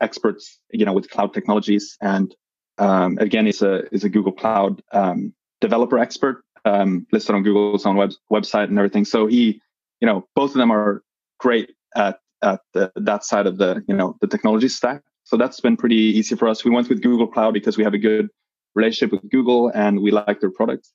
[0.00, 2.34] experts, you know, with cloud technologies, and
[2.78, 7.86] um, Evgeny is a is a Google Cloud um, developer expert um, listed on Google's
[7.86, 9.04] own web, website and everything.
[9.04, 9.60] So he,
[10.00, 11.02] you know, both of them are
[11.38, 15.02] great at at the, that side of the you know the technology stack.
[15.24, 16.64] So that's been pretty easy for us.
[16.64, 18.28] We went with Google Cloud because we have a good
[18.74, 20.92] relationship with Google and we like their products.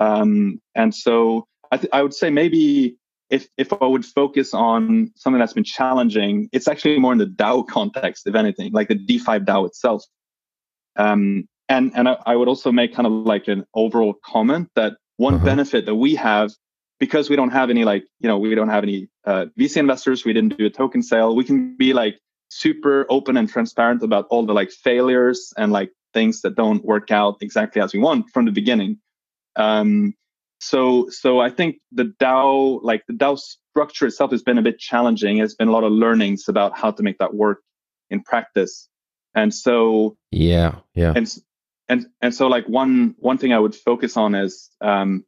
[0.00, 2.96] Um, and so I, th- I would say maybe
[3.30, 7.26] if if I would focus on something that's been challenging, it's actually more in the
[7.26, 10.04] DAO context, if anything, like the D5 DAO itself.
[10.96, 14.94] Um, and and I, I, would also make kind of like an overall comment that
[15.16, 15.44] one uh-huh.
[15.44, 16.50] benefit that we have
[17.02, 20.24] because we don't have any like you know we don't have any uh, VC investors,
[20.24, 21.34] we didn't do a token sale.
[21.34, 22.14] We can be like
[22.48, 27.10] super open and transparent about all the like failures and like things that don't work
[27.10, 28.98] out exactly as we want from the beginning.
[29.56, 30.14] Um,
[30.60, 34.78] so so I think the DAO like the DAO structure itself has been a bit
[34.78, 35.38] challenging.
[35.38, 37.62] It's been a lot of learnings about how to make that work
[38.10, 38.88] in practice.
[39.34, 41.14] And so yeah, yeah.
[41.16, 41.26] And
[41.88, 45.24] and and so like one one thing I would focus on is um,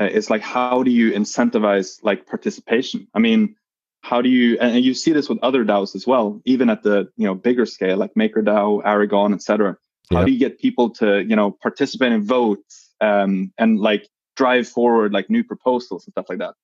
[0.00, 3.06] uh, is like how do you incentivize like participation?
[3.14, 3.54] I mean,
[4.02, 7.08] how do you and you see this with other DAOs as well, even at the
[7.16, 9.76] you know bigger scale like MakerDAO, Aragon, etc.
[10.12, 12.64] How do you get people to you know participate and vote
[13.00, 16.54] um, and like drive forward like new proposals and stuff like that?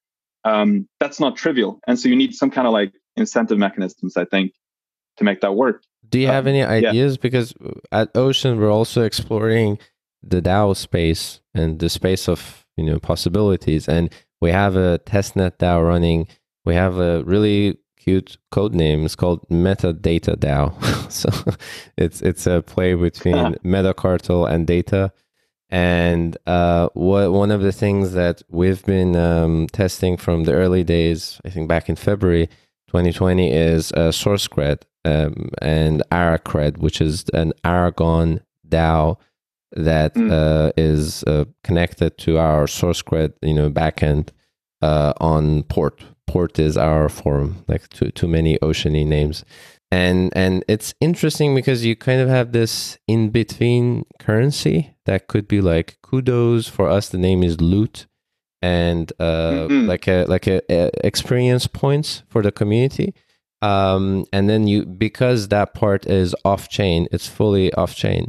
[0.44, 4.24] Um, that's not trivial, and so you need some kind of like incentive mechanisms, I
[4.24, 4.52] think,
[5.18, 5.82] to make that work.
[6.08, 7.14] Do you have any ideas?
[7.14, 7.20] Yeah.
[7.20, 7.54] Because
[7.92, 9.78] at Ocean, we're also exploring
[10.22, 15.58] the DAO space and the space of you know possibilities, and we have a testnet
[15.58, 16.28] DAO running.
[16.64, 19.04] We have a really cute code name.
[19.04, 21.10] It's called Metadata DAO.
[21.12, 21.28] so
[21.96, 23.34] it's it's a play between
[23.64, 25.12] Metacartel and data.
[25.68, 30.84] And uh, what one of the things that we've been um, testing from the early
[30.84, 32.46] days, I think back in February
[32.86, 39.16] 2020, is uh, SourceCred um, and Aracred, which is an Aragon DAO
[39.76, 40.30] that mm.
[40.30, 44.30] uh, is uh, connected to our SourceCred, you know, backend
[44.82, 46.04] uh, on Port.
[46.26, 49.44] Port is our forum, like too too many oceany names,
[49.92, 55.46] and and it's interesting because you kind of have this in between currency that could
[55.46, 57.08] be like kudos for us.
[57.08, 58.06] The name is loot,
[58.60, 59.86] and uh, mm-hmm.
[59.86, 63.14] like a like a, a experience points for the community
[63.62, 68.28] um, and then you because that part is off chain it's fully off chain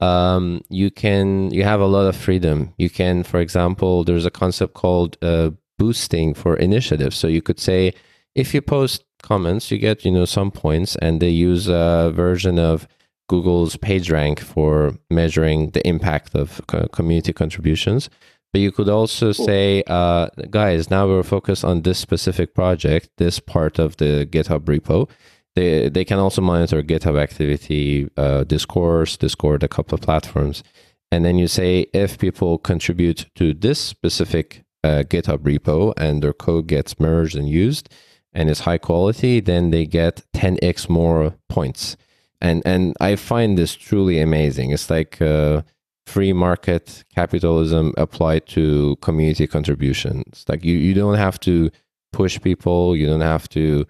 [0.00, 4.30] um, you can you have a lot of freedom you can for example there's a
[4.30, 7.92] concept called uh, boosting for initiatives so you could say
[8.34, 12.58] if you post comments you get you know some points and they use a version
[12.58, 12.86] of
[13.28, 16.60] google's pagerank for measuring the impact of
[16.92, 18.10] community contributions
[18.56, 19.44] but you could also cool.
[19.44, 24.60] say, uh, guys, now we're focused on this specific project, this part of the GitHub
[24.60, 25.10] repo.
[25.56, 30.62] They, they can also monitor GitHub activity, uh, Discourse, Discord, a couple of platforms.
[31.10, 36.34] And then you say, if people contribute to this specific uh, GitHub repo and their
[36.34, 37.88] code gets merged and used
[38.34, 41.96] and is high quality, then they get 10x more points.
[42.40, 44.70] And and I find this truly amazing.
[44.70, 45.62] It's like uh,
[46.06, 50.44] free market capitalism applied to community contributions.
[50.48, 51.70] Like you, you don't have to
[52.12, 53.86] push people, you don't have to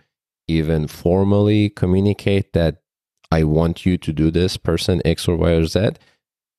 [0.49, 2.83] even formally communicate that
[3.31, 5.91] I want you to do this, person X or Y or Z.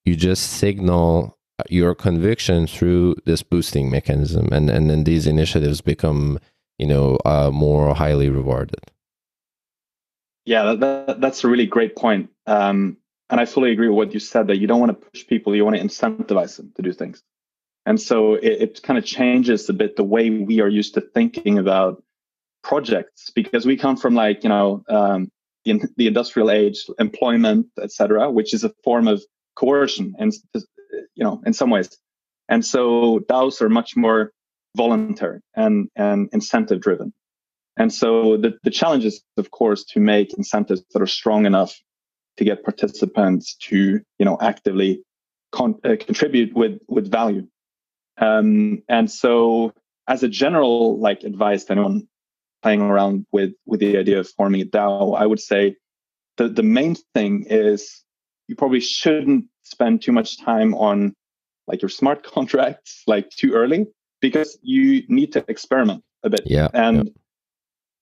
[0.06, 1.38] You just signal
[1.70, 6.40] your conviction through this boosting mechanism, and and then these initiatives become,
[6.78, 8.92] you know, uh, more highly rewarded.
[10.46, 12.30] Yeah, that, that's a really great point.
[12.46, 12.98] Um,
[13.30, 15.54] and I fully agree with what you said that you don't want to push people,
[15.54, 17.22] you want to incentivize them to do things.
[17.86, 21.02] And so it, it kind of changes a bit the way we are used to
[21.02, 22.02] thinking about
[22.64, 25.32] projects because we come from like, you know, um,
[25.66, 29.24] the, the industrial age, employment, etc., which is a form of
[29.56, 30.34] coercion and,
[31.16, 31.90] you know, in some ways.
[32.50, 34.32] And so DAOs are much more
[34.76, 37.14] voluntary and, and incentive driven.
[37.76, 41.80] And so the, the challenge is, of course, to make incentives that are strong enough
[42.38, 45.04] to get participants to, you know, actively
[45.52, 47.48] con- uh, contribute with, with value.
[48.20, 49.74] Um, and so
[50.08, 52.08] as a general like advice to anyone
[52.62, 55.76] playing around with, with the idea of forming a DAO, I would say
[56.38, 58.04] the, the main thing is
[58.48, 61.14] you probably shouldn't spend too much time on
[61.68, 63.88] like your smart contracts like too early
[64.22, 66.42] because you need to experiment a bit.
[66.46, 66.70] Yeah.
[66.74, 67.12] And yeah.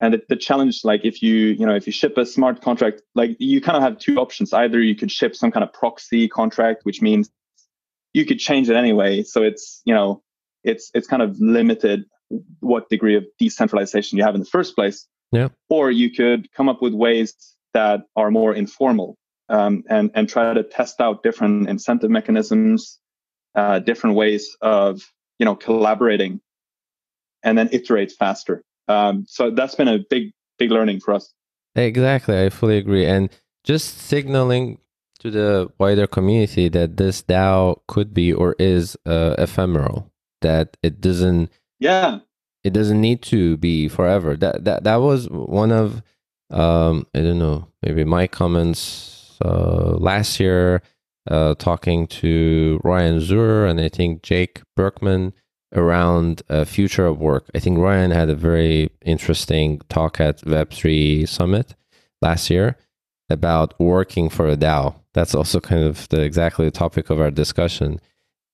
[0.00, 3.02] and the, the, challenge, like if you, you know, if you ship a smart contract,
[3.14, 4.52] like you kind of have two options.
[4.52, 7.30] Either you could ship some kind of proxy contract, which means
[8.14, 9.22] you could change it anyway.
[9.22, 10.22] So it's, you know,
[10.66, 12.04] it's it's kind of limited
[12.60, 15.06] what degree of decentralization you have in the first place.
[15.32, 15.48] Yeah.
[15.70, 17.34] Or you could come up with ways
[17.72, 19.16] that are more informal
[19.48, 22.98] um, and and try to test out different incentive mechanisms,
[23.54, 25.02] uh, different ways of
[25.38, 26.40] you know collaborating
[27.42, 28.62] and then iterate faster.
[28.88, 31.32] Um, so that's been a big big learning for us.
[31.74, 32.42] Exactly.
[32.42, 33.04] I fully agree.
[33.04, 33.30] And
[33.62, 34.78] just signaling
[35.18, 40.10] to the wider community that this dao could be or is uh, ephemeral
[40.40, 42.18] that it doesn't yeah
[42.64, 46.02] it doesn't need to be forever that that, that was one of
[46.50, 50.82] um i don't know maybe my comments uh last year
[51.30, 55.32] uh, talking to Ryan Zurrer and I think Jake Brukhman
[55.74, 57.46] around uh, future of work.
[57.54, 61.74] I think Ryan had a very interesting talk at Web3 Summit
[62.22, 62.76] last year
[63.28, 64.94] about working for a DAO.
[65.14, 68.00] That's also kind of the exactly the topic of our discussion.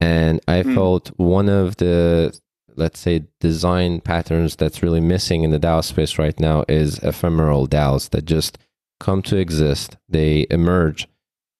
[0.02, 0.74] And I mm.
[0.74, 2.36] felt one of the
[2.74, 7.68] let's say design patterns that's really missing in the DAO space right now is ephemeral
[7.68, 8.58] DAOs that just
[8.98, 9.96] come to exist.
[10.08, 11.06] They emerge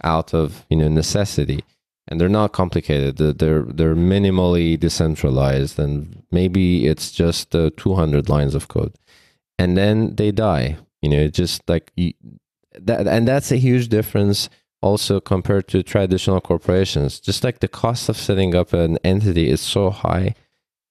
[0.03, 1.63] out of you know necessity
[2.09, 8.57] and they're not complicated they're they're minimally decentralized and maybe it's just uh, 200 lines
[8.57, 8.93] of code
[9.61, 12.13] and then they die you know just like you,
[12.75, 14.49] that and that's a huge difference
[14.83, 17.21] also compared to traditional corporations.
[17.21, 20.35] Just like the cost of setting up an entity is so high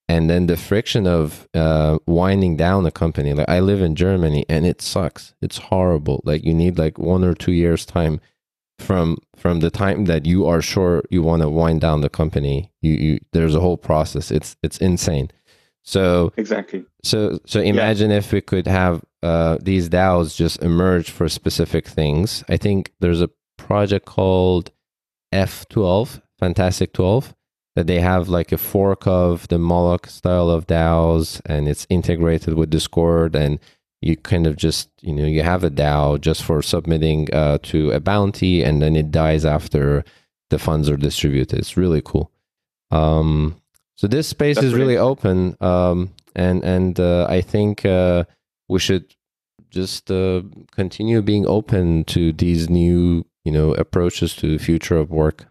[0.08, 3.32] and then the friction of uh, winding down a company.
[3.32, 5.34] Like i live in germany and it sucks.
[5.40, 6.22] It's horrible.
[6.24, 8.20] Like you need like one or two years time
[8.78, 12.70] from from the time that you are sure you want to wind down the company.
[12.80, 14.30] You, you there's a whole process.
[14.30, 15.30] It's it's insane.
[15.82, 16.84] So exactly.
[17.02, 18.18] so so imagine yeah.
[18.18, 22.44] if we could have uh, these DAOs just emerge for specific things.
[22.48, 23.30] I think there's a
[23.66, 24.70] project called
[25.32, 27.34] F12, Fantastic 12,
[27.76, 32.54] that they have like a fork of the Moloch style of DAOs and it's integrated
[32.54, 33.58] with Discord and
[34.02, 37.92] you kind of just you know you have a DAO just for submitting uh, to
[37.92, 40.04] a bounty, and then it dies after
[40.50, 41.58] the funds are distributed.
[41.58, 42.30] It's really cool.
[42.90, 43.62] Um,
[43.94, 48.24] so this space That's is really open, um, and and uh, I think uh,
[48.68, 49.14] we should
[49.70, 50.42] just uh,
[50.72, 55.46] continue being open to these new you know approaches to the future of work.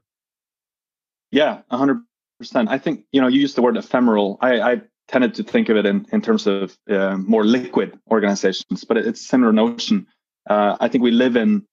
[1.32, 2.02] Yeah, hundred
[2.40, 2.70] percent.
[2.70, 4.38] I think you know you used the word ephemeral.
[4.42, 8.84] I, I tended to think of it in, in terms of uh, more liquid organizations,
[8.84, 10.08] but it's a similar notion.
[10.50, 11.64] Uh, I think we live in,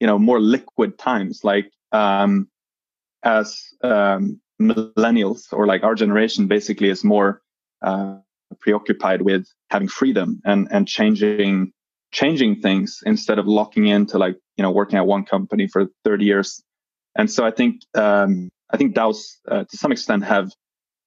[0.00, 2.48] you know, more liquid times, like um,
[3.22, 7.40] as um, millennials or like our generation basically is more
[7.82, 8.16] uh,
[8.60, 11.72] preoccupied with having freedom and and changing
[12.10, 16.24] changing things instead of locking into like you know working at one company for 30
[16.24, 16.62] years.
[17.16, 20.52] And so I think um, I think DAOs uh, to some extent have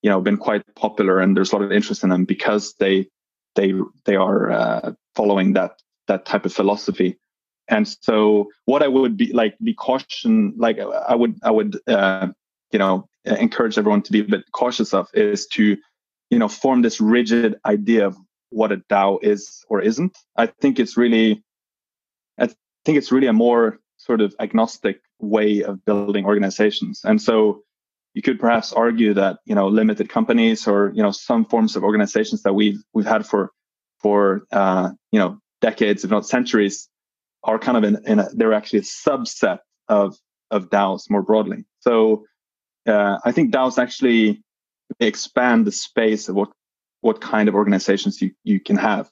[0.02, 3.08] you know been quite popular and there's a lot of interest in them because they
[3.56, 3.74] they
[4.06, 5.74] they are uh, following that
[6.08, 7.18] that type of philosophy
[7.68, 12.28] and so what i would be like be caution like i would i would uh,
[12.72, 15.78] you know encourage everyone to be a bit cautious of is to
[16.30, 18.18] you know form this rigid idea of
[18.50, 21.44] what a dao is or isn't i think it's really
[22.86, 27.64] think it's really a more sort of agnostic way of building organizations and so
[28.14, 31.84] you could perhaps argue that you know limited companies or you know some forms of
[31.84, 33.52] organizations that we've we've had for
[34.02, 36.90] for uh, you know decades, if not centuries,
[37.44, 40.18] are kind of in, in a, they're actually a subset of
[40.50, 41.66] of DAOs more broadly.
[41.80, 42.26] So
[42.88, 44.44] uh, I think DAOs actually
[45.00, 46.50] expand the space of what
[47.02, 49.10] what kind of organizations you you can have,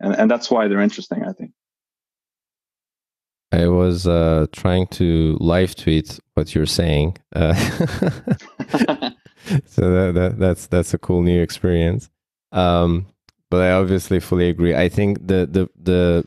[0.00, 1.24] and and that's why they're interesting.
[1.24, 1.52] I think.
[3.54, 7.16] I was uh, trying to live tweet what you're saying.
[7.34, 7.54] Uh,
[9.66, 12.10] so that, that, that's that's a cool new experience.
[12.50, 13.06] Um,
[13.50, 14.74] but I obviously fully agree.
[14.74, 16.24] I think the the the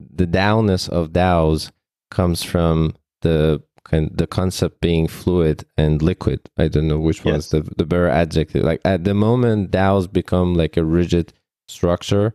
[0.00, 1.70] the DAOness of DAOs
[2.10, 6.40] comes from the kind the concept being fluid and liquid.
[6.56, 7.34] I don't know which yes.
[7.34, 8.64] was the the better adjective.
[8.64, 11.34] Like at the moment, DAOs become like a rigid
[11.68, 12.34] structure.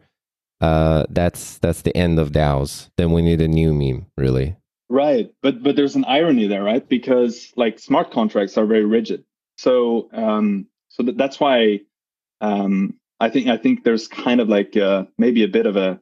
[0.62, 2.90] Uh, that's that's the end of DAOs.
[2.98, 4.58] Then we need a new meme, really.
[4.90, 6.88] Right, but but there's an irony there, right?
[6.88, 9.24] Because like smart contracts are very rigid.
[9.58, 11.82] So um, so that, that's why
[12.42, 16.00] um, I think I think there's kind of like uh, maybe a bit of a,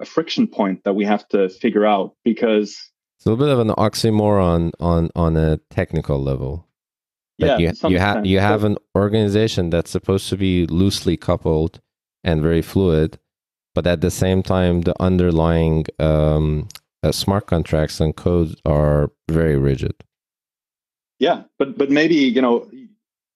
[0.00, 3.58] a friction point that we have to figure out because it's a little bit of
[3.58, 6.66] an oxymoron on on a technical level.
[7.36, 11.80] yeah, you you have you have an organization that's supposed to be loosely coupled
[12.22, 13.18] and very fluid,
[13.74, 16.68] but at the same time, the underlying um,
[17.02, 19.94] uh, smart contracts and codes are very rigid.
[21.18, 22.70] Yeah, but but maybe you know,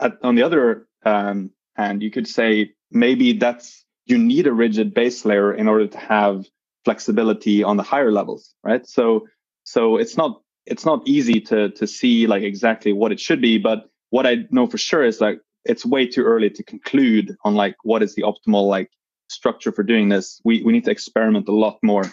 [0.01, 4.95] at, on the other um, hand, you could say maybe that's you need a rigid
[4.95, 6.47] base layer in order to have
[6.85, 8.87] flexibility on the higher levels, right?
[8.87, 9.26] So
[9.64, 13.59] so it's not it's not easy to to see like exactly what it should be,
[13.59, 17.55] but what I know for sure is like it's way too early to conclude on
[17.55, 18.91] like what is the optimal like
[19.35, 20.41] structure for doing this.
[20.45, 22.05] We we need to experiment a lot more.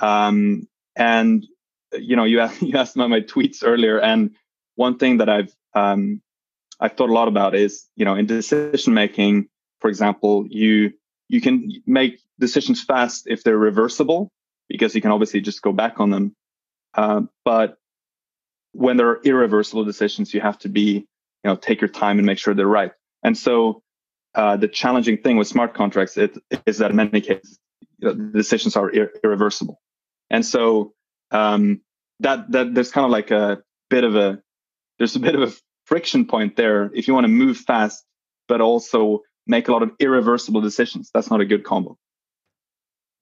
[0.00, 1.46] Um, and
[1.92, 4.30] you know, you asked, you asked about my tweets earlier, and
[4.76, 6.22] one thing that I've um,
[6.80, 9.48] I've thought a lot about is you know in decision making,
[9.80, 10.92] for example, you
[11.28, 14.30] you can make decisions fast if they're reversible
[14.68, 16.34] because you can obviously just go back on them.
[16.94, 17.78] Uh, but
[18.72, 21.06] when there are irreversible decisions, you have to be, you
[21.44, 22.92] know, take your time and make sure they're right.
[23.22, 23.81] And so
[24.34, 27.58] uh, the challenging thing with smart contracts it, is that in many cases
[27.98, 29.80] you know, the decisions are ir- irreversible,
[30.30, 30.94] and so
[31.30, 31.80] um,
[32.20, 34.42] that that there's kind of like a bit of a
[34.98, 35.52] there's a bit of a
[35.86, 36.90] friction point there.
[36.94, 38.04] If you want to move fast,
[38.48, 41.98] but also make a lot of irreversible decisions, that's not a good combo.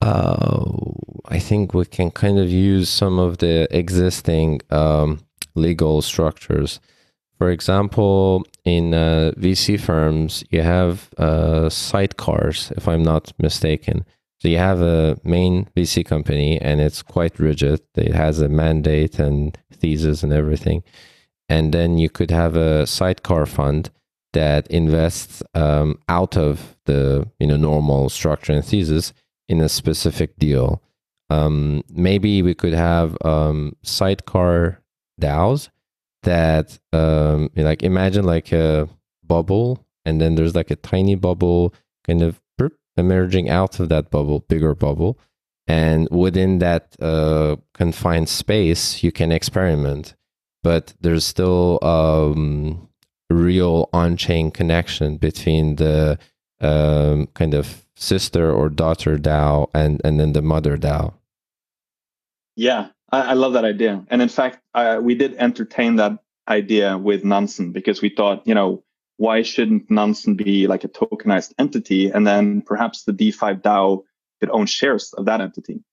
[0.01, 0.95] Oh,
[1.25, 5.19] I think we can kind of use some of the existing um,
[5.55, 6.79] legal structures.
[7.41, 14.05] For example, in uh, VC firms, you have uh, sidecars, if I'm not mistaken.
[14.39, 17.81] So you have a main VC company, and it's quite rigid.
[17.95, 20.83] It has a mandate and thesis and everything.
[21.49, 23.89] And then you could have a sidecar fund
[24.33, 29.13] that invests um, out of the you know normal structure and thesis
[29.49, 30.79] in a specific deal.
[31.31, 34.79] Um, maybe we could have um, sidecar
[35.19, 35.69] DAOs
[36.23, 38.87] that um, like imagine like a
[39.23, 41.73] bubble, and then there's like a tiny bubble
[42.05, 42.39] kind of
[42.97, 45.17] emerging out of that bubble, bigger bubble,
[45.67, 50.15] and within that uh, confined space, you can experiment,
[50.63, 52.89] but there's still um,
[53.29, 56.17] real on-chain connection between the
[56.59, 61.13] um, kind of sister or daughter DAO and and then the mother DAO.
[62.55, 64.03] Yeah, I, I love that idea.
[64.09, 64.59] And in fact,
[65.01, 68.83] we did entertain that idea with Nansen because we thought, you know,
[69.17, 74.03] why shouldn't Nansen be like a tokenized entity, and then perhaps the D5 DAO
[74.39, 75.83] could own shares of that entity.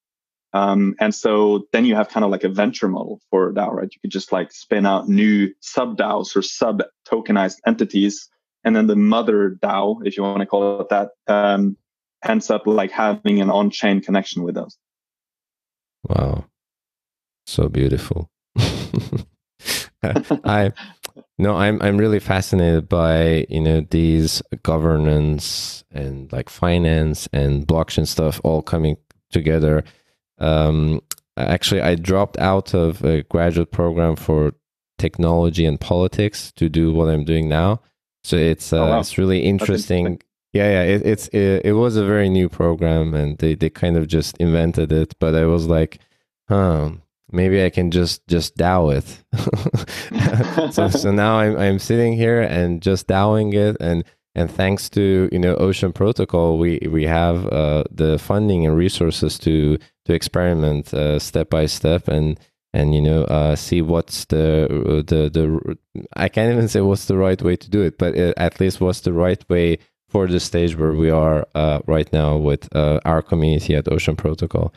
[0.54, 3.92] Um, and so then you have kind of like a venture model for DAO, right?
[3.92, 8.30] You could just like spin out new sub DAOs or sub tokenized entities.
[8.64, 11.76] And then the mother DAO, if you want to call it that, um,
[12.24, 14.76] ends up like having an on-chain connection with us.
[16.08, 16.46] Wow,
[17.48, 18.30] so beautiful.
[20.02, 20.72] I
[21.38, 28.06] no, I'm I'm really fascinated by you know these governance and like finance and blockchain
[28.06, 28.96] stuff all coming
[29.30, 29.84] together.
[30.38, 31.00] Um,
[31.36, 34.52] actually, I dropped out of a graduate program for
[34.98, 37.80] technology and politics to do what I'm doing now.
[38.24, 39.00] So it's uh, oh, wow.
[39.00, 40.20] it's really interesting
[40.52, 43.96] yeah, yeah, it, it's it, it was a very new program, and they they kind
[43.96, 45.14] of just invented it.
[45.18, 45.98] But I was like,
[46.48, 46.92] huh,
[47.30, 50.72] maybe I can just just DAO it.
[50.72, 54.04] so so now I'm I'm sitting here and just DAOing it, and
[54.34, 59.38] and thanks to you know Ocean Protocol, we we have uh, the funding and resources
[59.40, 62.38] to to experiment uh, step by step and
[62.72, 65.78] and you know uh, see what's the the the
[66.16, 68.60] I can't even say what's the right way to do it, but it, uh, at
[68.60, 72.74] least what's the right way for the stage where we are uh, right now with
[72.74, 74.72] uh, our community at Ocean Protocol.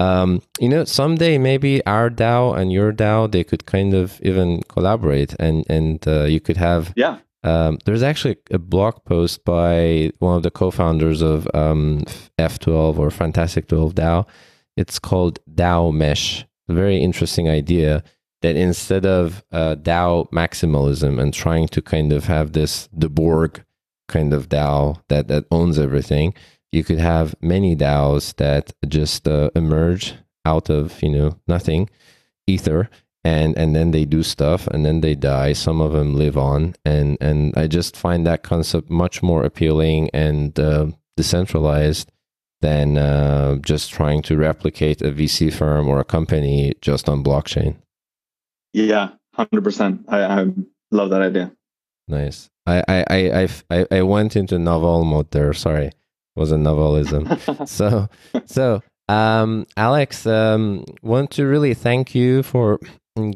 [0.00, 4.62] Um, you know, someday maybe our DAO and your DAO they could kind of even
[4.68, 7.18] collaborate, and and uh, you could have yeah.
[7.44, 12.02] Um, there's actually a blog post by one of the co-founders of um,
[12.38, 14.26] F12 or Fantastic 12 DAO,
[14.78, 16.46] It's called DAO Mesh.
[16.68, 18.02] Very interesting idea
[18.40, 23.62] that instead of uh, DAO maximalism and trying to kind of have this the Borg
[24.08, 26.32] kind of DAO that that owns everything,
[26.74, 30.14] you could have many DAOs that just uh, emerge
[30.44, 31.88] out of you know nothing,
[32.46, 32.90] ether,
[33.22, 35.52] and and then they do stuff and then they die.
[35.52, 40.10] Some of them live on, and and I just find that concept much more appealing
[40.12, 42.10] and uh, decentralized
[42.60, 47.76] than uh, just trying to replicate a VC firm or a company just on blockchain.
[48.72, 50.06] Yeah, hundred percent.
[50.08, 50.46] I, I
[50.90, 51.52] love that idea.
[52.08, 52.50] Nice.
[52.66, 55.52] I I I I I went into novel mode there.
[55.52, 55.92] Sorry,
[56.36, 57.68] was a novelism.
[57.68, 58.08] so
[58.46, 62.80] so um, Alex, um, want to really thank you for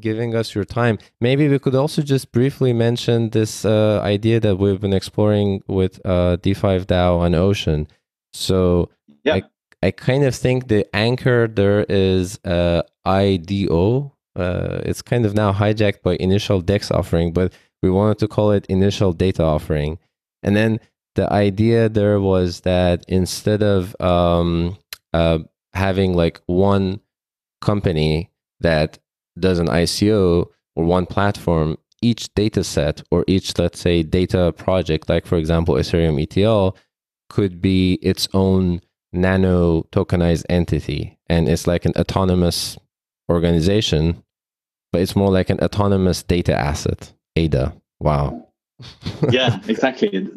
[0.01, 0.99] giving us your time.
[1.21, 6.01] Maybe we could also just briefly mention this uh, idea that we've been exploring with
[6.05, 7.87] uh, D5 DAO and Ocean.
[8.33, 8.91] So
[9.25, 9.35] yeah.
[9.37, 9.43] I,
[9.83, 15.53] I kind of think the anchor there is uh, IDO, uh, it's kind of now
[15.53, 19.99] hijacked by initial DEX offering, but we wanted to call it initial data offering.
[20.43, 20.79] And then
[21.19, 24.79] the idea there was that instead of um,
[25.13, 25.41] uh,
[25.73, 27.01] having like one
[27.61, 28.99] company that
[29.37, 30.47] does an ICO
[30.77, 35.75] or one platform, each data set or each, let's say, data project, like for example,
[35.75, 36.77] Ethereum ETL,
[37.29, 38.81] could be its own
[39.13, 41.19] nano tokenized entity.
[41.29, 42.79] And it's like an autonomous
[43.29, 44.23] organization
[44.93, 47.75] but it's more like an autonomous data asset, ADA.
[48.01, 48.49] Wow.
[49.31, 50.29] yeah, exactly.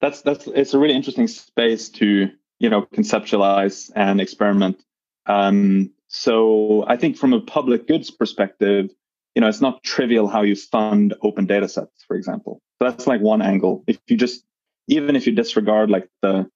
[0.00, 4.82] That's that's it's a really interesting space to you know conceptualize and experiment.
[5.26, 8.90] Um, so I think from a public goods perspective,
[9.34, 12.60] you know, it's not trivial how you fund open data sets, for example.
[12.78, 13.84] So that's like one angle.
[13.86, 14.44] If you just
[14.88, 16.48] even if you disregard like the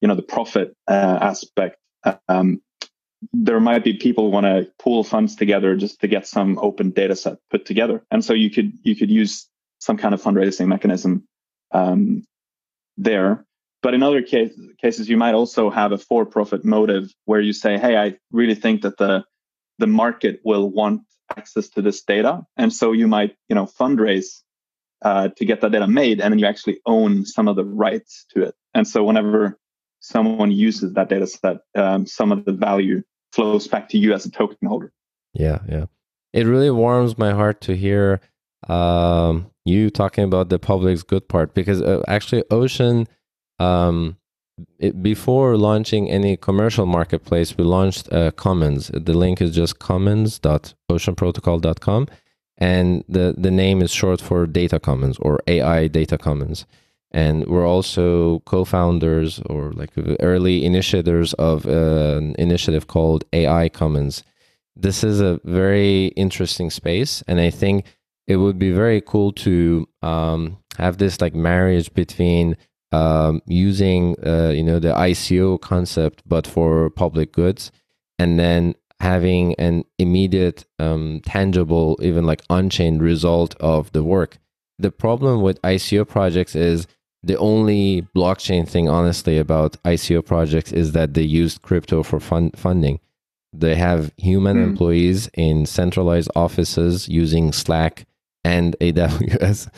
[0.00, 1.76] you know the profit uh, aspect,
[2.28, 2.62] um,
[3.32, 7.14] there might be people want to pool funds together just to get some open data
[7.14, 8.02] set put together.
[8.10, 11.26] And so you could you could use some kind of fundraising mechanism
[11.72, 12.24] um,
[13.00, 13.44] there.
[13.82, 17.78] But in other case, cases, you might also have a for-profit motive where you say,
[17.78, 19.24] "Hey, I really think that the
[19.78, 21.02] the market will want
[21.36, 24.42] access to this data," and so you might, you know, fundraise
[25.02, 28.26] uh, to get that data made, and then you actually own some of the rights
[28.30, 28.54] to it.
[28.74, 29.58] And so whenever
[30.00, 34.26] someone uses that data set, um, some of the value flows back to you as
[34.26, 34.92] a token holder.
[35.32, 35.86] Yeah, yeah.
[36.32, 38.20] It really warms my heart to hear
[38.68, 43.06] um, you talking about the public's good part because uh, actually, Ocean,
[43.58, 44.16] um,
[44.78, 48.90] it, before launching any commercial marketplace, we launched uh, Commons.
[48.92, 52.08] The link is just commons.oceanprotocol.com.
[52.62, 56.66] And the, the name is short for Data Commons or AI Data Commons
[57.12, 59.90] and we're also co-founders or like
[60.20, 64.22] early initiators of an initiative called AI Commons.
[64.76, 67.84] This is a very interesting space, and I think
[68.30, 72.56] it would be very cool to um, have this like marriage between
[72.92, 77.72] um, using uh, you know the ICO concept, but for public goods,
[78.20, 84.38] and then having an immediate, um, tangible, even like on-chain result of the work.
[84.78, 86.86] The problem with ICO projects is
[87.24, 92.56] the only blockchain thing, honestly, about ICO projects is that they used crypto for fund-
[92.56, 93.00] funding.
[93.52, 94.64] They have human mm.
[94.64, 98.06] employees in centralized offices using Slack
[98.44, 99.68] and AWS,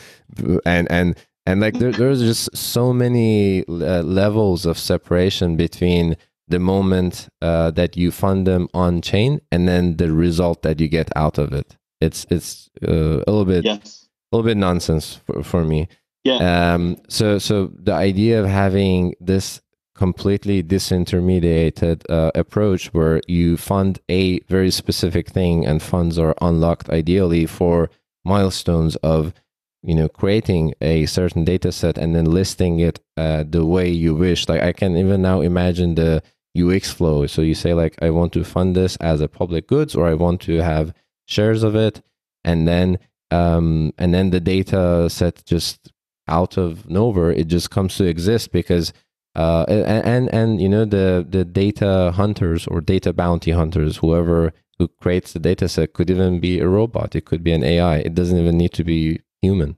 [0.65, 6.15] and and and like there, there's just so many uh, levels of separation between
[6.47, 10.87] the moment uh, that you fund them on chain and then the result that you
[10.87, 11.77] get out of it.
[12.01, 14.07] It's it's uh, a little bit yes.
[14.31, 15.87] a little bit nonsense for, for me.
[16.23, 16.73] Yeah.
[16.73, 19.61] Um, so, so the idea of having this
[19.95, 26.89] completely disintermediated uh, approach where you fund a very specific thing and funds are unlocked
[26.89, 27.89] ideally for
[28.25, 29.33] milestones of
[29.81, 34.15] you know creating a certain data set and then listing it uh, the way you
[34.15, 34.47] wish.
[34.47, 36.23] Like i can even now imagine the
[36.57, 37.27] ux flow.
[37.27, 40.13] So you say like i want to fund this as a public goods or i
[40.13, 40.93] want to have
[41.27, 42.01] shares of it.
[42.43, 42.99] And then
[43.31, 45.91] um, and then the data set just
[46.27, 48.93] out of nowhere it just comes to exist because
[49.35, 54.53] uh, and, and and you know the the data hunters or data bounty hunters whoever
[54.83, 57.15] who creates the data set could even be a robot.
[57.15, 59.77] It could be an ai it doesn't even need to be human.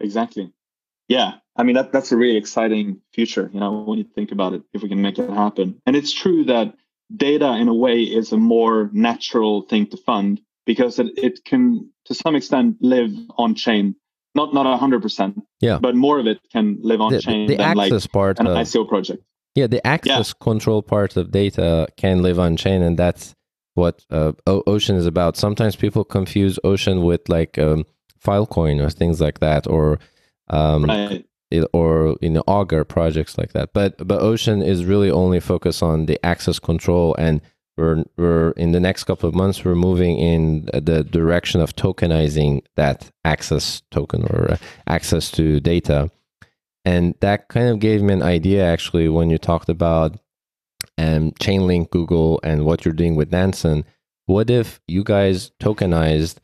[0.00, 0.52] Exactly.
[1.08, 1.34] Yeah.
[1.56, 4.62] I mean that that's a really exciting future you know when you think about it
[4.72, 5.80] if we can make it happen.
[5.86, 6.74] And it's true that
[7.14, 11.90] data in a way is a more natural thing to fund because it, it can
[12.06, 13.94] to some extent live on chain.
[14.34, 15.40] Not not hundred percent.
[15.60, 18.48] Yeah, but more of it can live on the, chain the than like part, an
[18.48, 19.22] uh, ICO project.
[19.54, 20.44] Yeah, the access yeah.
[20.44, 23.34] control part of data can live on chain, and that's
[23.74, 25.36] what uh, Ocean is about.
[25.36, 27.84] Sometimes people confuse Ocean with like um,
[28.24, 29.98] Filecoin or things like that, or
[30.48, 31.26] um, right.
[31.50, 33.72] it, or you know Augur projects like that.
[33.72, 37.40] But but Ocean is really only focused on the access control, and
[37.76, 42.62] we're we're in the next couple of months we're moving in the direction of tokenizing
[42.76, 44.56] that access token or uh,
[44.86, 46.10] access to data
[46.84, 50.16] and that kind of gave me an idea actually when you talked about
[50.98, 53.84] um, Chainlink, Google, and what you're doing with Nansen.
[54.26, 56.36] What if you guys tokenized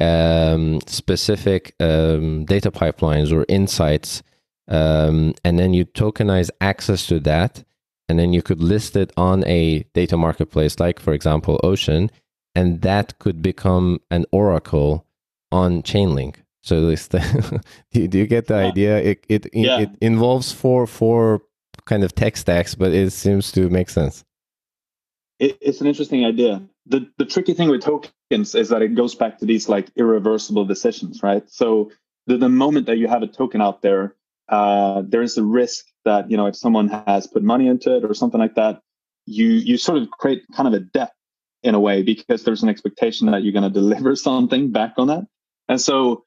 [0.00, 4.22] um, specific um, data pipelines or insights,
[4.68, 7.64] um, and then you tokenize access to that,
[8.08, 12.10] and then you could list it on a data marketplace, like for example Ocean,
[12.54, 15.06] and that could become an oracle
[15.52, 16.36] on Chainlink.
[16.62, 17.20] So this, do,
[17.92, 18.66] you, do you get the yeah.
[18.66, 18.98] idea?
[18.98, 19.80] It it yeah.
[19.80, 21.42] it involves four four
[21.86, 24.24] kind of tech stacks, but it seems to make sense.
[25.38, 26.62] It, it's an interesting idea.
[26.86, 30.64] The the tricky thing with tokens is that it goes back to these like irreversible
[30.64, 31.48] decisions, right?
[31.48, 31.90] So
[32.26, 34.14] the, the moment that you have a token out there,
[34.48, 38.04] uh, there is a risk that you know if someone has put money into it
[38.04, 38.80] or something like that,
[39.26, 41.12] you you sort of create kind of a debt
[41.62, 45.08] in a way because there's an expectation that you're going to deliver something back on
[45.08, 45.26] that.
[45.68, 46.24] And so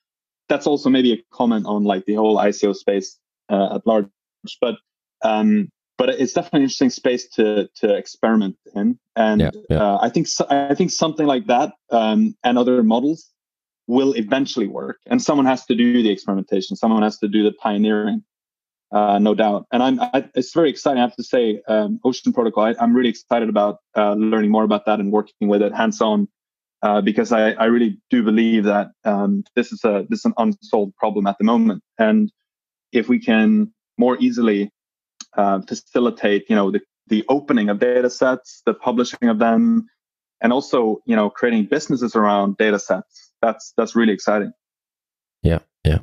[0.50, 3.18] that's also maybe a comment on like the whole ICO space
[3.50, 4.08] uh, at large.
[4.60, 4.76] But
[5.24, 9.78] um, but it's definitely an interesting space to to experiment in, and yeah, yeah.
[9.78, 13.30] Uh, I think so, I think something like that um, and other models
[13.90, 15.00] will eventually work.
[15.08, 16.76] And someone has to do the experimentation.
[16.76, 18.24] Someone has to do the pioneering,
[18.92, 19.66] uh, no doubt.
[19.74, 21.00] And I'm I, it's very exciting.
[21.00, 22.66] I have to say, um, Ocean Protocol.
[22.66, 26.02] I, am really excited about uh, learning more about that and working with it hands
[26.02, 26.28] on
[26.82, 30.34] uh, because I, I really do believe that um, this is a this is an
[30.38, 32.32] unsolved problem at the moment, and
[32.92, 34.72] if we can more easily
[35.38, 39.88] uh, facilitate, you know, the the opening of data sets, the publishing of them,
[40.42, 43.32] and also, you know, creating businesses around data sets.
[43.42, 44.52] That's that's really exciting.
[45.44, 46.00] Yeah, yeah.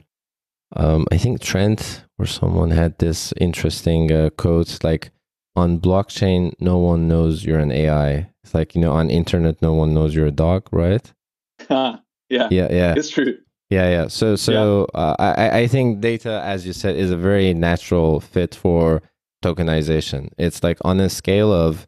[0.75, 5.11] Um, I think Trent or someone had this interesting uh, quote like
[5.57, 8.31] on blockchain, no one knows you're an AI.
[8.45, 11.13] It's like, you know, on internet, no one knows you're a dog, right?
[11.71, 11.97] yeah.
[12.29, 12.49] Yeah.
[12.51, 12.95] Yeah.
[12.97, 13.39] It's true.
[13.71, 13.89] Yeah.
[13.91, 14.09] Yeah.
[14.09, 15.01] So, so yeah.
[15.01, 19.03] Uh, I, I think data, as you said, is a very natural fit for
[19.43, 20.31] tokenization.
[20.39, 21.87] It's like on a scale of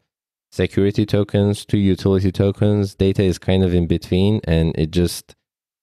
[0.51, 5.35] security tokens to utility tokens, data is kind of in between and it just,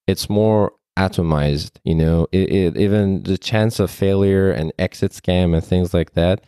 [0.07, 5.55] it's more atomized, you know, it, it even the chance of failure and exit scam
[5.55, 6.43] and things like that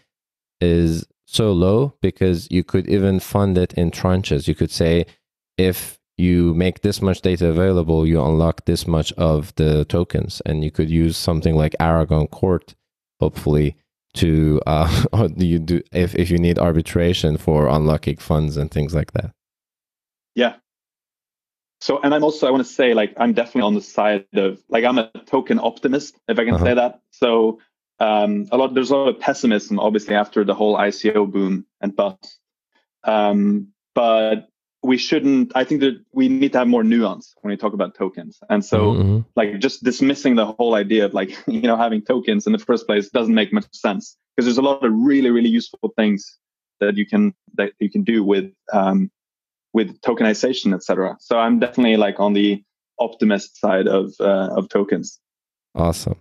[0.61, 4.49] is so low because you could even fund it in tranches.
[4.49, 5.05] You could say,
[5.59, 10.65] if you make this much data available, you unlock this much of the tokens, and
[10.65, 12.75] you could use something like Aragon Court,
[13.21, 13.77] hopefully,
[14.15, 18.95] to uh, do you do if if you need arbitration for unlocking funds and things
[18.95, 19.33] like that.
[20.35, 20.57] Yeah.
[21.81, 24.63] So, and I'm also I want to say like I'm definitely on the side of
[24.69, 26.65] like I'm a token optimist if I can uh-huh.
[26.65, 27.01] say that.
[27.11, 27.61] So
[28.01, 31.95] um, a lot there's a lot of pessimism obviously after the whole ICO boom and
[31.95, 32.39] bust.
[33.05, 34.49] Um, but
[34.83, 37.95] we shouldn't i think that we need to have more nuance when we talk about
[37.95, 38.39] tokens.
[38.49, 39.19] And so mm-hmm.
[39.35, 42.87] like just dismissing the whole idea of like you know having tokens in the first
[42.87, 44.17] place doesn't make much sense.
[44.37, 46.39] Because there's a lot of really really useful things
[46.81, 49.11] that you can that you can do with um
[49.73, 52.63] with tokenization etc so i'm definitely like on the
[52.99, 55.21] optimist side of uh, of tokens.
[55.75, 56.17] Awesome.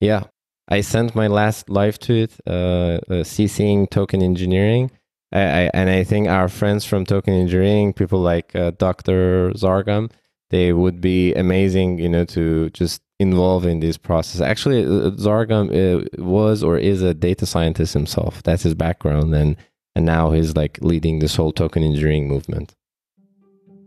[0.00, 0.24] Yeah.
[0.68, 4.90] I sent my last live tweet, uh, uh, CCing token engineering.
[5.32, 9.52] I, I, and I think our friends from token engineering, people like uh, Dr.
[9.52, 10.10] Zargham,
[10.50, 14.40] they would be amazing, you know, to just involve in this process.
[14.40, 18.42] Actually, uh, Zargham uh, was or is a data scientist himself.
[18.42, 19.56] That's his background, and
[19.94, 22.74] and now he's like leading this whole token engineering movement.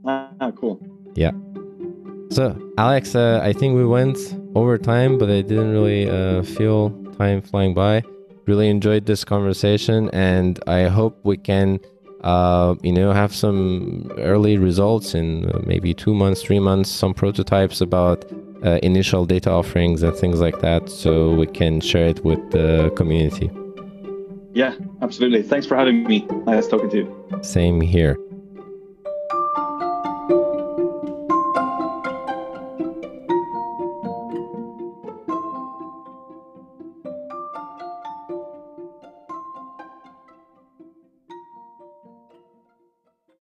[0.06, 0.80] Ah, cool.
[1.16, 1.32] Yeah.
[2.32, 4.18] So, Alex, uh, I think we went
[4.56, 8.04] over time, but I didn't really uh, feel time flying by.
[8.48, 11.80] Really enjoyed this conversation, and I hope we can,
[12.22, 17.14] uh, you know, have some early results in uh, maybe two months, three months, some
[17.14, 18.24] prototypes about
[18.64, 22.92] uh, initial data offerings and things like that, so we can share it with the
[22.96, 23.50] community.
[24.54, 25.44] Yeah, absolutely.
[25.44, 26.26] Thanks for having me.
[26.46, 27.30] Nice talking to you.
[27.42, 28.18] Same here.